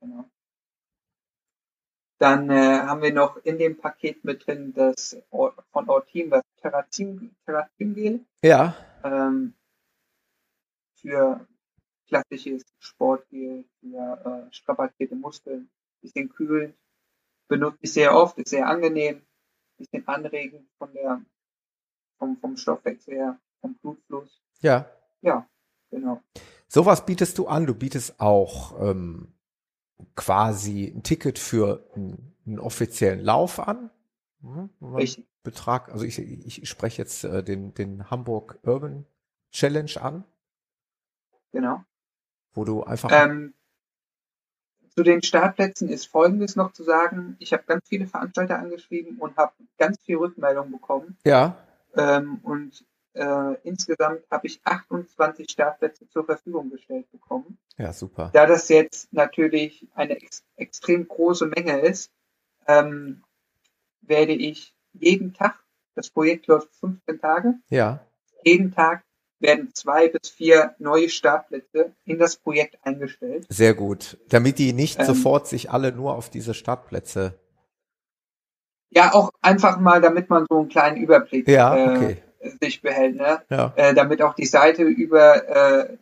[0.00, 0.24] Genau.
[2.18, 6.44] Dann äh, haben wir noch in dem Paket mit drin das von Our Team das
[6.62, 8.76] Terrazin, Terrazin Ja.
[9.02, 9.54] Ähm,
[11.00, 11.46] für
[12.08, 15.70] klassisches Sportgel, für äh, strapazierte Muskeln,
[16.00, 16.74] bisschen kühlend.
[17.48, 19.22] Benutze ich sehr oft, ist sehr angenehm,
[19.76, 21.22] bisschen anregend von der
[22.18, 24.42] vom, vom Stoffwechsel her, vom Blutfluss.
[24.60, 24.90] Ja.
[25.22, 25.48] Ja,
[25.90, 26.20] genau.
[26.68, 27.66] Sowas bietest du an.
[27.66, 29.34] Du bietest auch ähm,
[30.14, 33.90] quasi ein Ticket für einen, einen offiziellen Lauf an.
[34.40, 35.26] Mhm, Richtig.
[35.42, 39.06] Betrag, also ich, ich spreche jetzt äh, den, den Hamburg Urban
[39.50, 40.24] Challenge an.
[41.52, 41.84] Genau.
[42.52, 43.10] Wo du einfach.
[43.12, 43.54] Ähm,
[44.90, 47.36] zu den Startplätzen ist Folgendes noch zu sagen.
[47.38, 51.16] Ich habe ganz viele Veranstalter angeschrieben und habe ganz viel Rückmeldung bekommen.
[51.24, 51.56] Ja.
[51.96, 52.84] Ähm, und
[53.14, 57.58] äh, insgesamt habe ich 28 Startplätze zur Verfügung gestellt bekommen.
[57.76, 58.30] Ja, super.
[58.32, 62.12] Da das jetzt natürlich eine ex extrem große Menge ist,
[62.66, 63.24] ähm,
[64.02, 65.58] werde ich jeden Tag,
[65.94, 68.04] das Projekt läuft 15 Tage, ja.
[68.44, 69.02] jeden Tag
[69.40, 73.46] werden zwei bis vier neue Startplätze in das Projekt eingestellt.
[73.48, 74.18] Sehr gut.
[74.28, 77.34] Damit die nicht ähm, sofort sich alle nur auf diese Startplätze
[78.90, 82.16] ja, auch einfach mal, damit man so einen kleinen Überblick ja, okay.
[82.40, 83.40] äh, sich behält, ne?
[83.48, 83.72] Ja.
[83.76, 85.96] Äh, damit auch die Seite über, äh,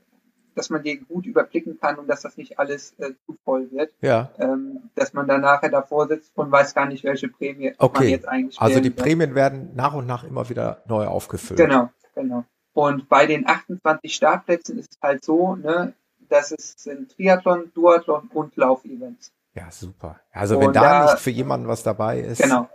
[0.55, 3.93] dass man die gut überblicken kann und dass das nicht alles äh, zu voll wird.
[4.01, 4.31] Ja.
[4.39, 8.05] Ähm, dass man dann nachher davor sitzt und weiß gar nicht, welche Prämie okay.
[8.05, 11.61] man jetzt eigentlich Also die Prämien werden nach und nach immer wieder neu aufgefüllt.
[11.61, 12.45] Genau, genau.
[12.79, 15.95] Und bei den 28 Startplätzen ist es halt so, ne,
[16.29, 19.33] dass es sind Triathlon, Duathlon und Laufevents.
[19.55, 20.21] Ja, super.
[20.31, 22.41] Also wenn da, da nicht für jemanden was dabei ist.
[22.41, 22.69] Genau.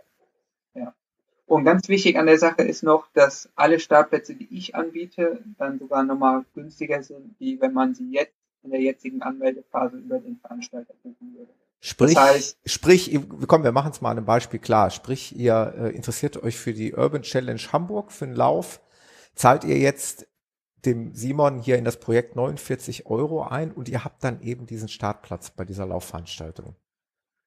[1.45, 5.80] Und ganz wichtig an der Sache ist noch, dass alle Startplätze, die ich anbiete, dann
[5.80, 8.34] sogar nochmal günstiger sind, wie wenn man sie jetzt
[8.64, 11.51] in der jetzigen Anmeldephase über den Veranstalter buchen würde.
[11.80, 14.89] Sprich, das heißt, sprich, komm, wir machen es mal an einem Beispiel klar.
[14.89, 18.82] Sprich, ihr äh, interessiert euch für die Urban Challenge Hamburg, für den Lauf.
[19.36, 20.28] Zahlt ihr jetzt
[20.86, 24.90] dem Simon hier in das Projekt 49 Euro ein und ihr habt dann eben diesen
[24.90, 26.76] Startplatz bei dieser Laufveranstaltung.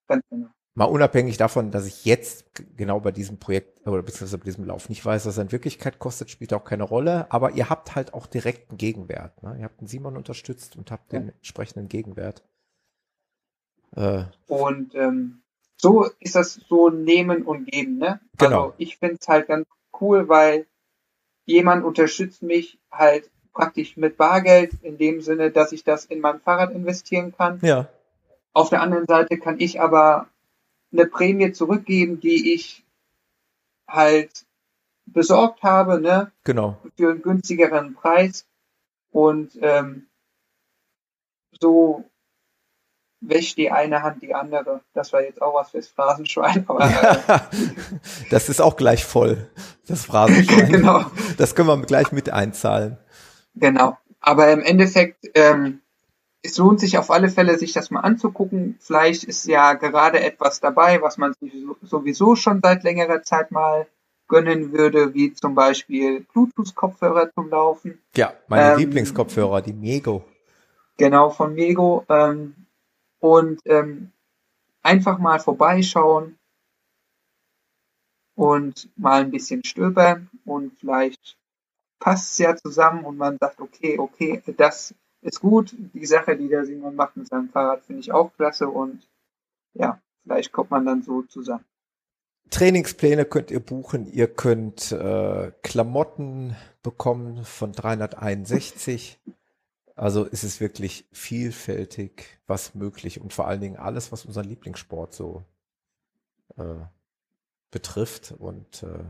[0.08, 0.48] Ganz genau.
[0.78, 4.90] Mal unabhängig davon, dass ich jetzt genau bei diesem Projekt oder beziehungsweise bei diesem Lauf
[4.90, 7.32] nicht weiß, was er in Wirklichkeit kostet, spielt auch keine Rolle.
[7.32, 9.42] Aber ihr habt halt auch direkten Gegenwert.
[9.42, 9.56] Ne?
[9.58, 12.44] Ihr habt den Simon unterstützt und habt den entsprechenden Gegenwert.
[13.92, 15.40] Äh, und ähm,
[15.78, 17.96] so ist das so Nehmen und Geben.
[17.96, 18.20] Ne?
[18.36, 18.64] Genau.
[18.64, 19.66] Also ich finde es halt ganz
[19.98, 20.66] cool, weil
[21.46, 26.40] jemand unterstützt mich halt praktisch mit Bargeld in dem Sinne, dass ich das in mein
[26.40, 27.58] Fahrrad investieren kann.
[27.62, 27.88] Ja.
[28.52, 30.28] Auf der anderen Seite kann ich aber
[30.92, 32.84] eine Prämie zurückgeben, die ich
[33.88, 34.44] halt
[35.06, 36.32] besorgt habe, ne?
[36.44, 36.76] Genau.
[36.96, 38.46] Für einen günstigeren Preis.
[39.10, 40.06] Und ähm,
[41.60, 42.04] so
[43.20, 44.80] wäscht die eine Hand die andere.
[44.94, 46.64] Das war jetzt auch was fürs Phrasenschwein.
[46.68, 46.84] Aber,
[47.28, 47.38] äh,
[48.30, 49.48] das ist auch gleich voll,
[49.86, 50.68] das Phrasenschwein.
[50.72, 51.06] genau.
[51.38, 52.98] Das können wir gleich mit einzahlen.
[53.54, 53.96] Genau.
[54.20, 55.80] Aber im Endeffekt, ähm,
[56.42, 58.76] es lohnt sich auf alle Fälle, sich das mal anzugucken.
[58.80, 61.52] Vielleicht ist ja gerade etwas dabei, was man sich
[61.82, 63.86] sowieso schon seit längerer Zeit mal
[64.28, 68.00] gönnen würde, wie zum Beispiel Bluetooth-Kopfhörer zum Laufen.
[68.16, 70.24] Ja, meine ähm, Lieblingskopfhörer, die Mego.
[70.96, 72.04] Genau, von Mego.
[72.08, 72.65] Ähm,
[73.20, 74.12] und ähm,
[74.82, 76.38] einfach mal vorbeischauen
[78.34, 81.36] und mal ein bisschen stöbern und vielleicht
[81.98, 85.74] passt es ja zusammen und man sagt, okay, okay, das ist gut.
[85.94, 89.08] Die Sache, die der Simon macht mit seinem Fahrrad, finde ich auch klasse und
[89.74, 91.64] ja, vielleicht kommt man dann so zusammen.
[92.50, 94.06] Trainingspläne könnt ihr buchen.
[94.06, 99.18] Ihr könnt äh, Klamotten bekommen von 361.
[99.96, 105.14] Also ist es wirklich vielfältig, was möglich und vor allen Dingen alles, was unseren Lieblingssport
[105.14, 105.44] so
[106.56, 106.84] äh,
[107.70, 108.34] betrifft.
[108.38, 109.04] Und äh,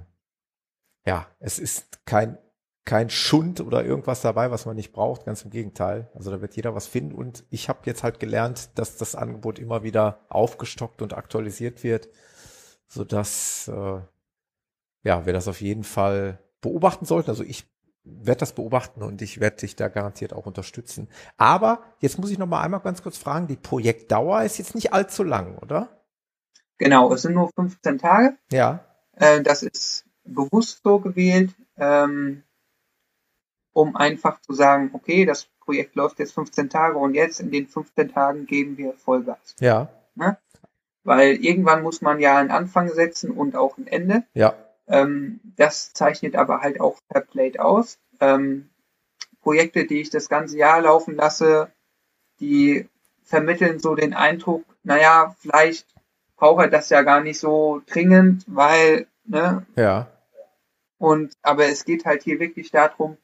[1.04, 2.38] ja, es ist kein
[2.86, 6.08] kein Schund oder irgendwas dabei, was man nicht braucht, ganz im Gegenteil.
[6.14, 9.58] Also da wird jeder was finden und ich habe jetzt halt gelernt, dass das Angebot
[9.58, 12.08] immer wieder aufgestockt und aktualisiert wird,
[12.86, 14.00] so dass äh,
[15.02, 17.30] ja wir das auf jeden Fall beobachten sollten.
[17.30, 17.66] Also ich
[18.06, 21.08] werde das beobachten und ich werde dich da garantiert auch unterstützen.
[21.36, 24.92] Aber jetzt muss ich noch mal einmal ganz kurz fragen: Die Projektdauer ist jetzt nicht
[24.92, 25.88] allzu lang, oder?
[26.78, 28.36] Genau, es sind nur 15 Tage.
[28.50, 28.84] Ja.
[29.12, 32.42] Äh, das ist bewusst so gewählt, ähm,
[33.72, 37.66] um einfach zu sagen, okay, das Projekt läuft jetzt 15 Tage und jetzt in den
[37.66, 39.56] 15 Tagen geben wir Vollgas.
[39.60, 39.88] Ja.
[40.14, 40.38] Ne?
[41.02, 44.24] Weil irgendwann muss man ja einen Anfang setzen und auch ein Ende.
[44.34, 44.54] Ja.
[44.88, 47.98] Ähm, das zeichnet aber halt auch per Plate aus.
[48.20, 48.70] Ähm,
[49.42, 51.70] Projekte, die ich das ganze Jahr laufen lasse,
[52.40, 52.88] die
[53.22, 55.86] vermitteln so den Eindruck, naja, vielleicht
[56.36, 59.66] braucht er das ja gar nicht so dringend, weil, ne?
[59.74, 60.08] Ja.
[60.98, 63.16] Und, aber es geht halt hier wirklich darum,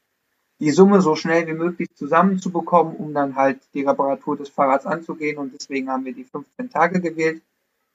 [0.59, 5.37] die Summe so schnell wie möglich zusammenzubekommen, um dann halt die Reparatur des Fahrrads anzugehen.
[5.37, 7.41] Und deswegen haben wir die 15 Tage gewählt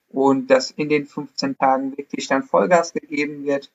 [0.08, 3.70] und dass in den 15 Tagen wirklich dann Vollgas gegeben wird.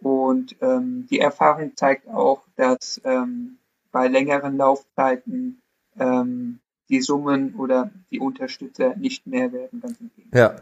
[0.00, 3.58] Und ähm, die Erfahrung zeigt auch, dass ähm,
[3.90, 5.62] bei längeren Laufzeiten
[5.98, 9.80] ähm, die Summen oder die Unterstützer nicht mehr werden.
[9.80, 10.56] Ganz im Ja.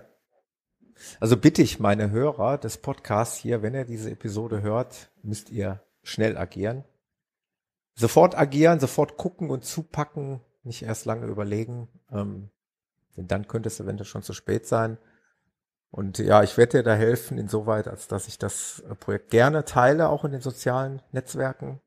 [1.19, 5.83] Also bitte ich meine Hörer des Podcasts hier, wenn ihr diese Episode hört, müsst ihr
[6.03, 6.85] schnell agieren.
[7.95, 11.89] Sofort agieren, sofort gucken und zupacken, nicht erst lange überlegen.
[12.11, 12.51] Ähm,
[13.17, 14.99] denn dann könnte es eventuell schon zu spät sein.
[15.91, 19.65] Und ja, ich werde dir da helfen, insoweit, als dass ich das äh, Projekt gerne
[19.65, 21.81] teile, auch in den sozialen Netzwerken.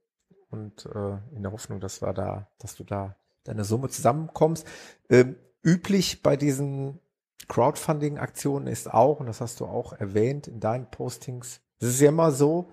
[0.52, 4.68] Und äh, in der Hoffnung, dass wir da, dass du da deine Summe zusammenkommst.
[5.10, 7.00] Ähm, üblich bei diesen
[7.48, 12.10] Crowdfunding-Aktionen ist auch, und das hast du auch erwähnt in deinen Postings, es ist ja
[12.10, 12.72] immer so,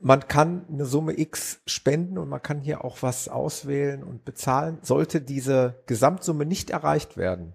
[0.00, 4.78] man kann eine Summe X spenden und man kann hier auch was auswählen und bezahlen.
[4.82, 7.54] Sollte diese Gesamtsumme nicht erreicht werden,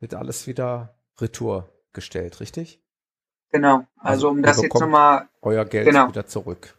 [0.00, 2.82] wird alles wieder retour gestellt, richtig?
[3.50, 3.84] Genau.
[3.96, 5.28] Also, also um das jetzt nochmal.
[5.42, 6.08] Euer Geld genau.
[6.08, 6.78] wieder zurück.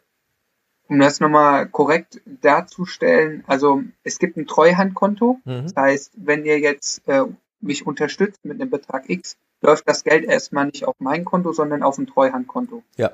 [0.88, 5.38] Um das nochmal korrekt darzustellen, also es gibt ein Treuhandkonto.
[5.44, 5.62] Mhm.
[5.62, 7.24] Das heißt, wenn ihr jetzt äh,
[7.60, 11.82] mich unterstützt mit einem Betrag X, läuft das Geld erstmal nicht auf mein Konto, sondern
[11.82, 12.82] auf ein Treuhandkonto.
[12.96, 13.12] Ja.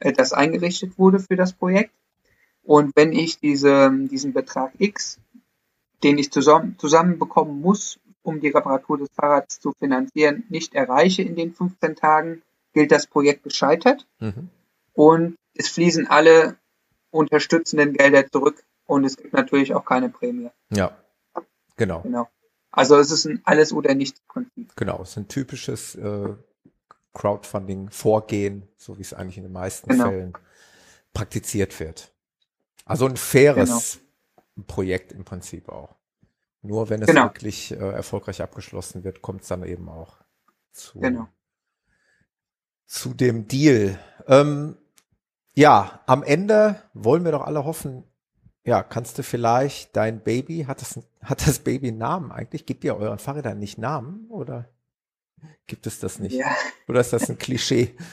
[0.00, 1.92] Äh, das eingerichtet wurde für das Projekt.
[2.62, 5.18] Und wenn ich diese, diesen Betrag X,
[6.02, 11.36] den ich zusammen, zusammenbekommen muss, um die Reparatur des Fahrrads zu finanzieren, nicht erreiche in
[11.36, 12.42] den 15 Tagen,
[12.72, 14.06] gilt das Projekt gescheitert.
[14.18, 14.50] Mhm.
[14.92, 16.56] Und es fließen alle
[17.10, 20.50] unterstützenden Gelder zurück und es gibt natürlich auch keine Prämie.
[20.70, 20.96] Ja,
[21.76, 22.02] genau.
[22.02, 22.28] genau.
[22.70, 24.76] Also es ist ein alles oder nichts Prinzip.
[24.76, 26.34] Genau, es ist ein typisches äh,
[27.12, 30.08] Crowdfunding-Vorgehen, so wie es eigentlich in den meisten genau.
[30.08, 30.32] Fällen
[31.12, 32.12] praktiziert wird.
[32.84, 33.98] Also ein faires
[34.54, 34.66] genau.
[34.66, 35.96] Projekt im Prinzip auch.
[36.62, 37.24] Nur wenn es genau.
[37.24, 40.18] wirklich äh, erfolgreich abgeschlossen wird, kommt es dann eben auch
[40.72, 41.28] zu, genau.
[42.86, 43.98] zu dem Deal.
[44.26, 44.76] Ähm,
[45.54, 48.04] ja, am Ende wollen wir doch alle hoffen,
[48.64, 52.66] ja, kannst du vielleicht dein Baby, hat das, hat das Baby einen Namen eigentlich?
[52.66, 54.68] Gibt ihr euren Fahrrädern nicht Namen oder
[55.66, 56.34] gibt es das nicht?
[56.34, 56.54] Ja.
[56.88, 57.94] Oder ist das ein Klischee?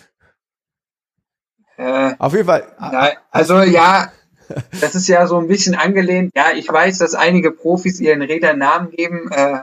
[1.79, 2.75] Äh, Auf jeden Fall.
[2.79, 4.11] Nein, also ja,
[4.81, 6.31] das ist ja so ein bisschen angelehnt.
[6.35, 9.29] Ja, ich weiß, dass einige Profis ihren Rädern Namen geben.
[9.31, 9.59] Äh,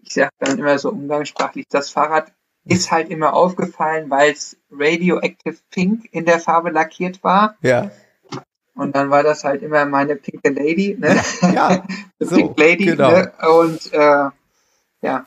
[0.00, 2.32] ich sage dann immer so umgangssprachlich, das Fahrrad
[2.64, 7.56] ist halt immer aufgefallen, weil es Radioactive Pink in der Farbe lackiert war.
[7.60, 7.90] Ja.
[8.74, 11.16] Und dann war das halt immer meine pinke Lady, ne?
[11.42, 11.84] Ja,
[12.18, 13.10] so, Pink Lady, genau.
[13.10, 13.32] ne?
[13.48, 14.30] Und äh,
[15.02, 15.26] ja.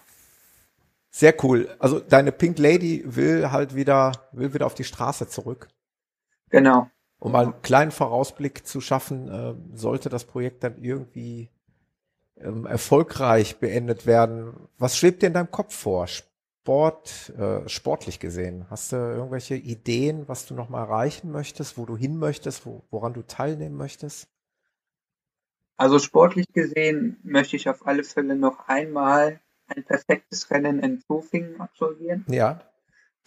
[1.20, 1.68] Sehr cool.
[1.80, 5.68] Also deine Pink Lady will halt wieder, will wieder auf die Straße zurück.
[6.50, 6.90] Genau.
[7.20, 11.50] Um mal einen kleinen Vorausblick zu schaffen, äh, sollte das Projekt dann irgendwie
[12.38, 14.70] ähm, erfolgreich beendet werden.
[14.78, 16.08] Was schwebt dir in deinem Kopf vor?
[16.08, 18.66] Sport, äh, sportlich gesehen.
[18.70, 22.84] Hast du irgendwelche Ideen, was du noch mal erreichen möchtest, wo du hin möchtest, wo,
[22.92, 24.30] woran du teilnehmen möchtest?
[25.76, 31.60] Also sportlich gesehen möchte ich auf alle Fälle noch einmal ein perfektes Rennen in Zofingen
[31.60, 32.26] absolvieren.
[32.28, 32.62] Ja.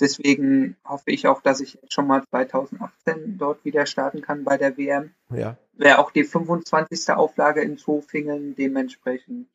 [0.00, 4.56] Deswegen hoffe ich auch, dass ich jetzt schon mal 2018 dort wieder starten kann bei
[4.56, 5.12] der WM.
[5.30, 5.56] Ja.
[5.74, 7.10] Wäre auch die 25.
[7.10, 9.48] Auflage in Zofingen, dementsprechend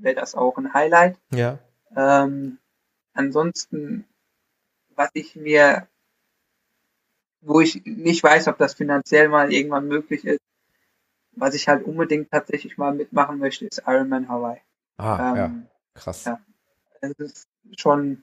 [0.00, 1.16] wäre das auch ein Highlight.
[1.32, 1.58] Ja.
[1.96, 2.58] Ähm,
[3.14, 4.04] ansonsten,
[4.96, 5.86] was ich mir,
[7.40, 10.40] wo ich nicht weiß, ob das finanziell mal irgendwann möglich ist,
[11.32, 14.60] was ich halt unbedingt tatsächlich mal mitmachen möchte, ist Ironman Hawaii.
[14.96, 15.52] Ah, ähm, ja,
[15.94, 16.24] krass.
[16.24, 16.40] Ja,
[17.00, 18.22] es ist schon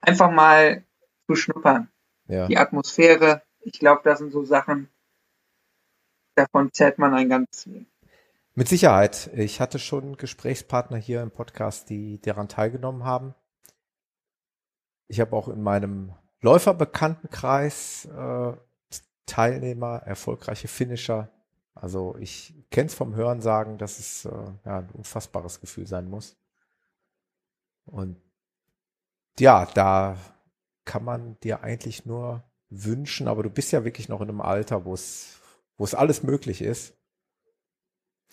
[0.00, 0.84] einfach mal
[1.26, 1.90] zu schnuppern.
[2.28, 2.46] Ja.
[2.46, 4.88] Die Atmosphäre, ich glaube, das sind so Sachen,
[6.34, 7.90] davon zählt man ein ganzes Leben.
[8.54, 9.30] Mit Sicherheit.
[9.34, 13.34] Ich hatte schon Gesprächspartner hier im Podcast, die daran teilgenommen haben.
[15.08, 18.52] Ich habe auch in meinem Läuferbekanntenkreis äh,
[19.26, 21.30] Teilnehmer, erfolgreiche Finisher.
[21.74, 24.30] Also ich kenne es vom Hören sagen, dass es äh,
[24.64, 26.36] ja, ein unfassbares Gefühl sein muss.
[27.86, 28.20] Und
[29.38, 30.16] ja, da
[30.84, 34.84] kann man dir eigentlich nur wünschen, aber du bist ja wirklich noch in einem Alter,
[34.84, 35.40] wo es,
[35.76, 36.94] wo es alles möglich ist.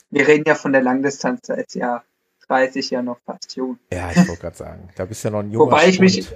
[0.09, 2.03] Wir reden ja von der Langdistanz, da ist ja
[2.47, 3.79] 30 ja noch fast jung.
[3.91, 6.35] Ja, ich wollte gerade sagen, da bist du ja noch ein junger Wobei ich mich,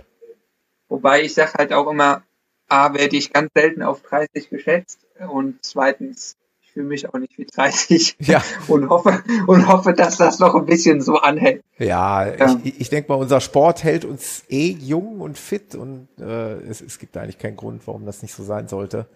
[0.89, 2.23] wobei ich sage halt auch immer,
[2.67, 6.37] A, werde ich ganz selten auf 30 geschätzt und zweitens,
[6.77, 8.43] fühle mich auch nicht wie 30 ja.
[8.67, 11.63] und hoffe und hoffe, dass das noch ein bisschen so anhält.
[11.79, 12.59] Ja, ja.
[12.63, 16.81] ich, ich denke mal, unser Sport hält uns eh jung und fit und äh, es,
[16.81, 19.07] es gibt eigentlich keinen Grund, warum das nicht so sein sollte.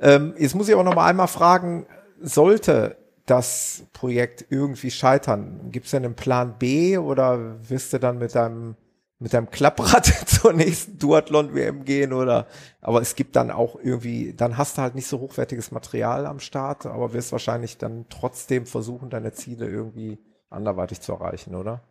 [0.00, 1.86] Ähm, jetzt muss ich auch noch mal einmal fragen,
[2.20, 2.96] sollte
[3.26, 8.34] das Projekt irgendwie scheitern, gibt es denn einen Plan B oder wirst du dann mit
[8.34, 8.74] deinem
[9.18, 12.46] mit deinem Klapprad zur nächsten Duathlon-WM gehen oder,
[12.80, 16.40] aber es gibt dann auch irgendwie, dann hast du halt nicht so hochwertiges Material am
[16.40, 20.18] Start, aber wirst wahrscheinlich dann trotzdem versuchen, deine Ziele irgendwie
[20.50, 21.82] anderweitig zu erreichen, oder?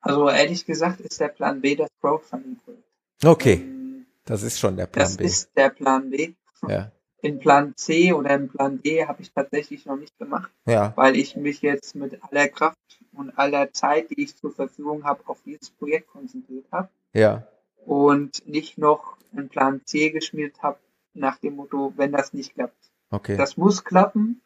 [0.00, 2.84] Also ehrlich gesagt ist der Plan B das Crowdfunding-Projekt.
[3.24, 5.24] Okay, ähm, das ist schon der Plan das B.
[5.24, 6.34] Das ist der Plan B.
[6.68, 6.90] Ja
[7.22, 10.92] in Plan C oder in Plan D habe ich tatsächlich noch nicht gemacht, ja.
[10.96, 12.76] weil ich mich jetzt mit aller Kraft
[13.12, 16.88] und aller Zeit, die ich zur Verfügung habe, auf dieses Projekt konzentriert habe.
[17.12, 17.46] Ja.
[17.84, 20.78] Und nicht noch einen Plan C geschmiert habe
[21.14, 22.90] nach dem Motto, wenn das nicht klappt.
[23.10, 23.36] Okay.
[23.36, 24.40] Das muss klappen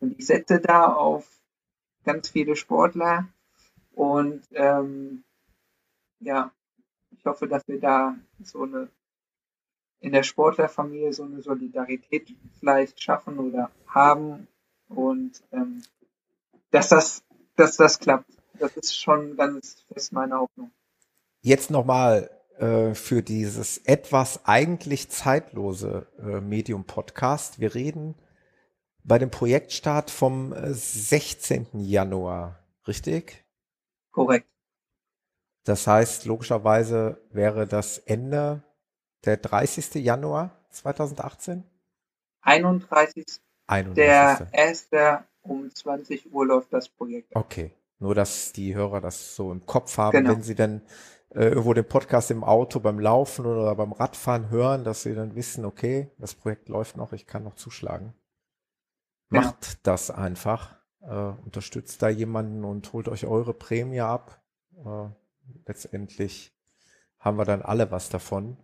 [0.00, 1.28] und ich setze da auf
[2.04, 3.26] ganz viele Sportler
[3.92, 5.24] und ähm,
[6.20, 6.52] ja,
[7.10, 8.88] ich hoffe, dass wir da so eine
[10.00, 14.46] in der Sportlerfamilie so eine Solidarität vielleicht schaffen oder haben
[14.88, 15.82] und ähm,
[16.70, 17.23] dass das,
[17.56, 18.30] dass das klappt.
[18.58, 20.70] Das ist schon ganz fest meine Hoffnung.
[21.40, 27.60] Jetzt nochmal äh, für dieses etwas eigentlich zeitlose äh, Medium-Podcast.
[27.60, 28.14] Wir reden
[29.02, 31.66] bei dem Projektstart vom 16.
[31.74, 33.44] Äh, Januar, richtig?
[34.12, 34.48] Korrekt.
[35.64, 38.62] Das heißt, logischerweise wäre das Ende
[39.24, 39.94] der 30.
[39.96, 41.64] Januar 2018?
[42.42, 43.40] 31.
[43.66, 43.94] 31.
[43.94, 47.34] Der erste um 20 Uhr läuft das Projekt.
[47.34, 47.72] Okay.
[47.98, 50.30] Nur, dass die Hörer das so im Kopf haben, Genau.
[50.30, 50.82] wenn sie dann
[51.30, 55.34] äh, irgendwo den Podcast im Auto beim Laufen oder beim Radfahren hören, dass sie dann
[55.36, 58.14] wissen, okay, das Projekt läuft noch, ich kann noch zuschlagen.
[59.30, 59.42] Genau.
[59.46, 60.76] Macht das einfach.
[61.02, 64.42] Äh, unterstützt da jemanden und holt euch eure Prämie ab.
[64.76, 65.08] Äh,
[65.66, 66.52] letztendlich
[67.18, 68.56] haben wir dann alle was davon.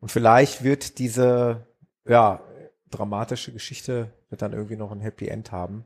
[0.00, 1.66] Und vielleicht wird diese,
[2.06, 2.40] ja,
[2.96, 5.84] dramatische Geschichte wird dann irgendwie noch ein Happy End haben.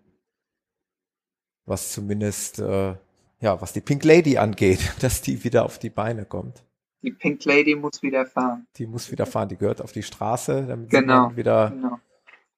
[1.66, 2.94] Was zumindest, äh,
[3.40, 6.62] ja, was die Pink Lady angeht, dass die wieder auf die Beine kommt.
[7.02, 8.66] Die Pink Lady muss wieder fahren.
[8.76, 11.98] Die muss wieder fahren, die gehört auf die Straße, damit Genau, sie wieder, Genau.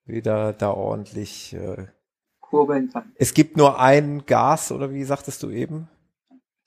[0.06, 1.86] wieder da ordentlich, äh,
[2.40, 3.12] Kurbeln kann.
[3.16, 5.88] es gibt nur ein Gas, oder wie sagtest du eben?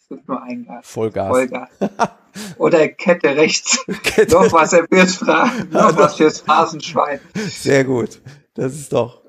[0.04, 0.86] Es gibt nur ein Gas.
[0.86, 1.30] Vollgas.
[1.30, 1.70] Vollgas.
[2.58, 3.86] Oder Kette rechts.
[4.04, 4.34] Kette.
[4.34, 7.22] Noch was er fürs Fra noch was fürs Phasenschwein.
[7.34, 8.22] Sehr gut.
[8.54, 9.24] Das ist doch,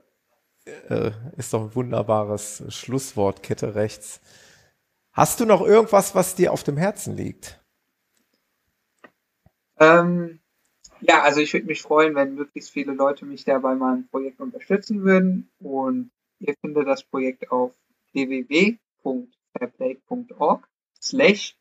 [0.88, 4.20] äh, ist doch ein wunderbares Schlusswort, Kette rechts.
[5.12, 7.60] Hast du noch irgendwas, was dir auf dem Herzen liegt?
[9.78, 10.40] Ähm,
[11.00, 14.40] ja, also ich würde mich freuen, wenn möglichst viele Leute mich da bei meinem Projekt
[14.40, 15.52] unterstützen würden.
[15.60, 16.10] Und
[16.40, 17.70] ihr findet das Projekt auf
[19.54, 20.68] www.fairplay.org
[21.00, 21.56] slash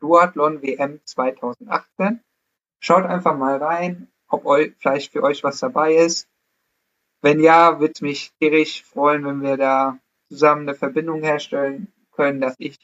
[0.00, 2.20] Duathlon WM 2018.
[2.78, 6.28] Schaut einfach mal rein, ob eu, vielleicht für euch was dabei ist.
[7.22, 12.40] wenn ja, würde es mich tierisch freuen, wenn wir da zusammen eine Verbindung herstellen können,
[12.40, 12.78] dass ich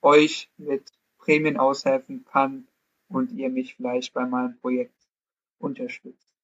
[0.00, 2.66] euch mit Prämien aushelfen kann
[3.08, 4.96] und ihr mich vielleicht bei meinem Projekt
[5.58, 6.34] unterstützt.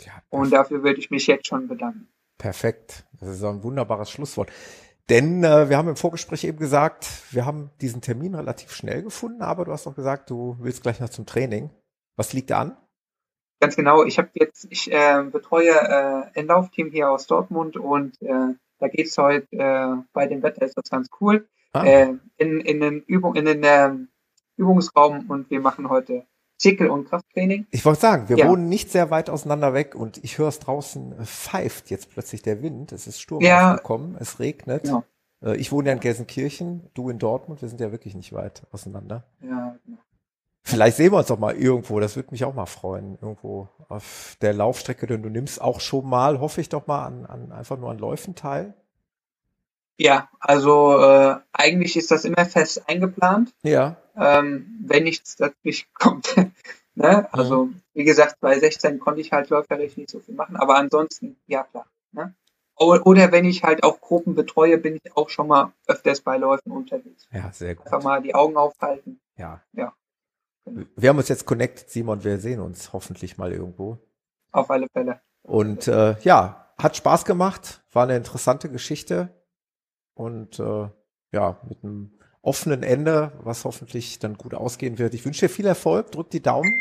[0.00, 2.08] Ja, und dafür würde ich mich jetzt schon bedanken.
[2.36, 3.06] Perfekt.
[3.18, 4.50] Das ist ein wunderbares Schlusswort.
[5.08, 9.42] Denn äh, wir haben im Vorgespräch eben gesagt, wir haben diesen Termin relativ schnell gefunden,
[9.42, 11.70] aber du hast auch gesagt, du willst gleich noch zum Training.
[12.16, 12.76] Was liegt da an?
[13.60, 14.04] Ganz genau.
[14.04, 18.88] Ich habe jetzt, ich äh, betreue äh, ein Laufteam hier aus Dortmund und äh, da
[18.88, 21.84] geht's heute äh, bei dem Wetter ist das ganz cool ah.
[21.84, 23.92] äh, in in den Übung in den äh,
[24.56, 26.26] Übungsraum und wir machen heute
[26.58, 27.66] Zirkel- und Krafttraining.
[27.70, 28.48] Ich wollte sagen, wir ja.
[28.48, 32.62] wohnen nicht sehr weit auseinander weg und ich höre es draußen pfeift jetzt plötzlich der
[32.62, 32.92] Wind.
[32.92, 33.74] Es ist Sturm ja.
[33.74, 34.84] aufgekommen, es regnet.
[34.84, 35.04] Genau.
[35.42, 38.62] Äh, ich wohne ja in Gelsenkirchen, du in Dortmund, wir sind ja wirklich nicht weit
[38.72, 39.24] auseinander.
[39.42, 39.98] Ja, genau.
[40.68, 43.16] Vielleicht sehen wir uns doch mal irgendwo, das würde mich auch mal freuen.
[43.22, 47.24] Irgendwo auf der Laufstrecke, denn du nimmst auch schon mal, hoffe ich doch mal, an,
[47.24, 48.74] an einfach nur an Läufen teil.
[49.96, 53.54] Ja, also äh, eigentlich ist das immer fest eingeplant.
[53.62, 53.96] Ja.
[54.16, 56.34] Ähm, wenn nichts dazwischen kommt.
[56.94, 57.32] ne?
[57.32, 57.80] Also, mhm.
[57.94, 61.64] wie gesagt, bei 16 konnte ich halt läuferisch nicht so viel machen, aber ansonsten, ja
[61.64, 61.86] klar.
[62.12, 62.34] Ne?
[62.78, 66.72] Oder wenn ich halt auch Gruppen betreue, bin ich auch schon mal öfters bei Läufen
[66.72, 67.26] unterwegs.
[67.30, 67.86] Ja, sehr gut.
[67.86, 69.18] Einfach mal die Augen aufhalten.
[69.36, 69.62] Ja.
[69.72, 69.94] Ja.
[70.66, 72.22] Wir haben uns jetzt connected, Simon.
[72.22, 73.98] Wir sehen uns hoffentlich mal irgendwo.
[74.52, 75.20] Auf alle Fälle.
[75.42, 79.30] Und äh, ja, hat Spaß gemacht, war eine interessante Geschichte
[80.14, 80.88] und äh,
[81.32, 85.14] ja, mit einem offenen Ende, was hoffentlich dann gut ausgehen wird.
[85.14, 86.72] Ich wünsche dir viel Erfolg, drück die Daumen.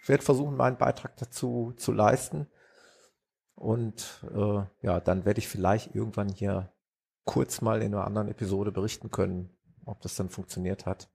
[0.00, 2.46] Ich werde versuchen, meinen Beitrag dazu zu leisten.
[3.56, 6.72] Und äh, ja, dann werde ich vielleicht irgendwann hier
[7.24, 9.50] kurz mal in einer anderen Episode berichten können,
[9.84, 11.10] ob das dann funktioniert hat.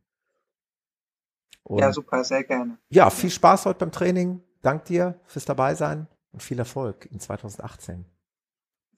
[1.63, 2.77] Und ja, super, sehr gerne.
[2.89, 4.41] Ja, viel Spaß heute beim Training.
[4.61, 8.03] Dank dir fürs Dabeisein und viel Erfolg in 2018.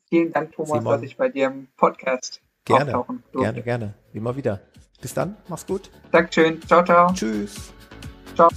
[0.09, 0.93] Vielen Dank, Thomas, Simon.
[0.93, 3.53] dass ich bei dir im Podcast gerne, auftauchen durfte.
[3.53, 3.93] Gerne, gerne.
[4.11, 4.61] Immer wieder.
[5.01, 5.35] Bis dann.
[5.47, 5.89] Mach's gut.
[6.11, 6.61] Dankeschön.
[6.67, 7.13] Ciao, ciao.
[7.13, 7.73] Tschüss.
[8.35, 8.49] Ciao.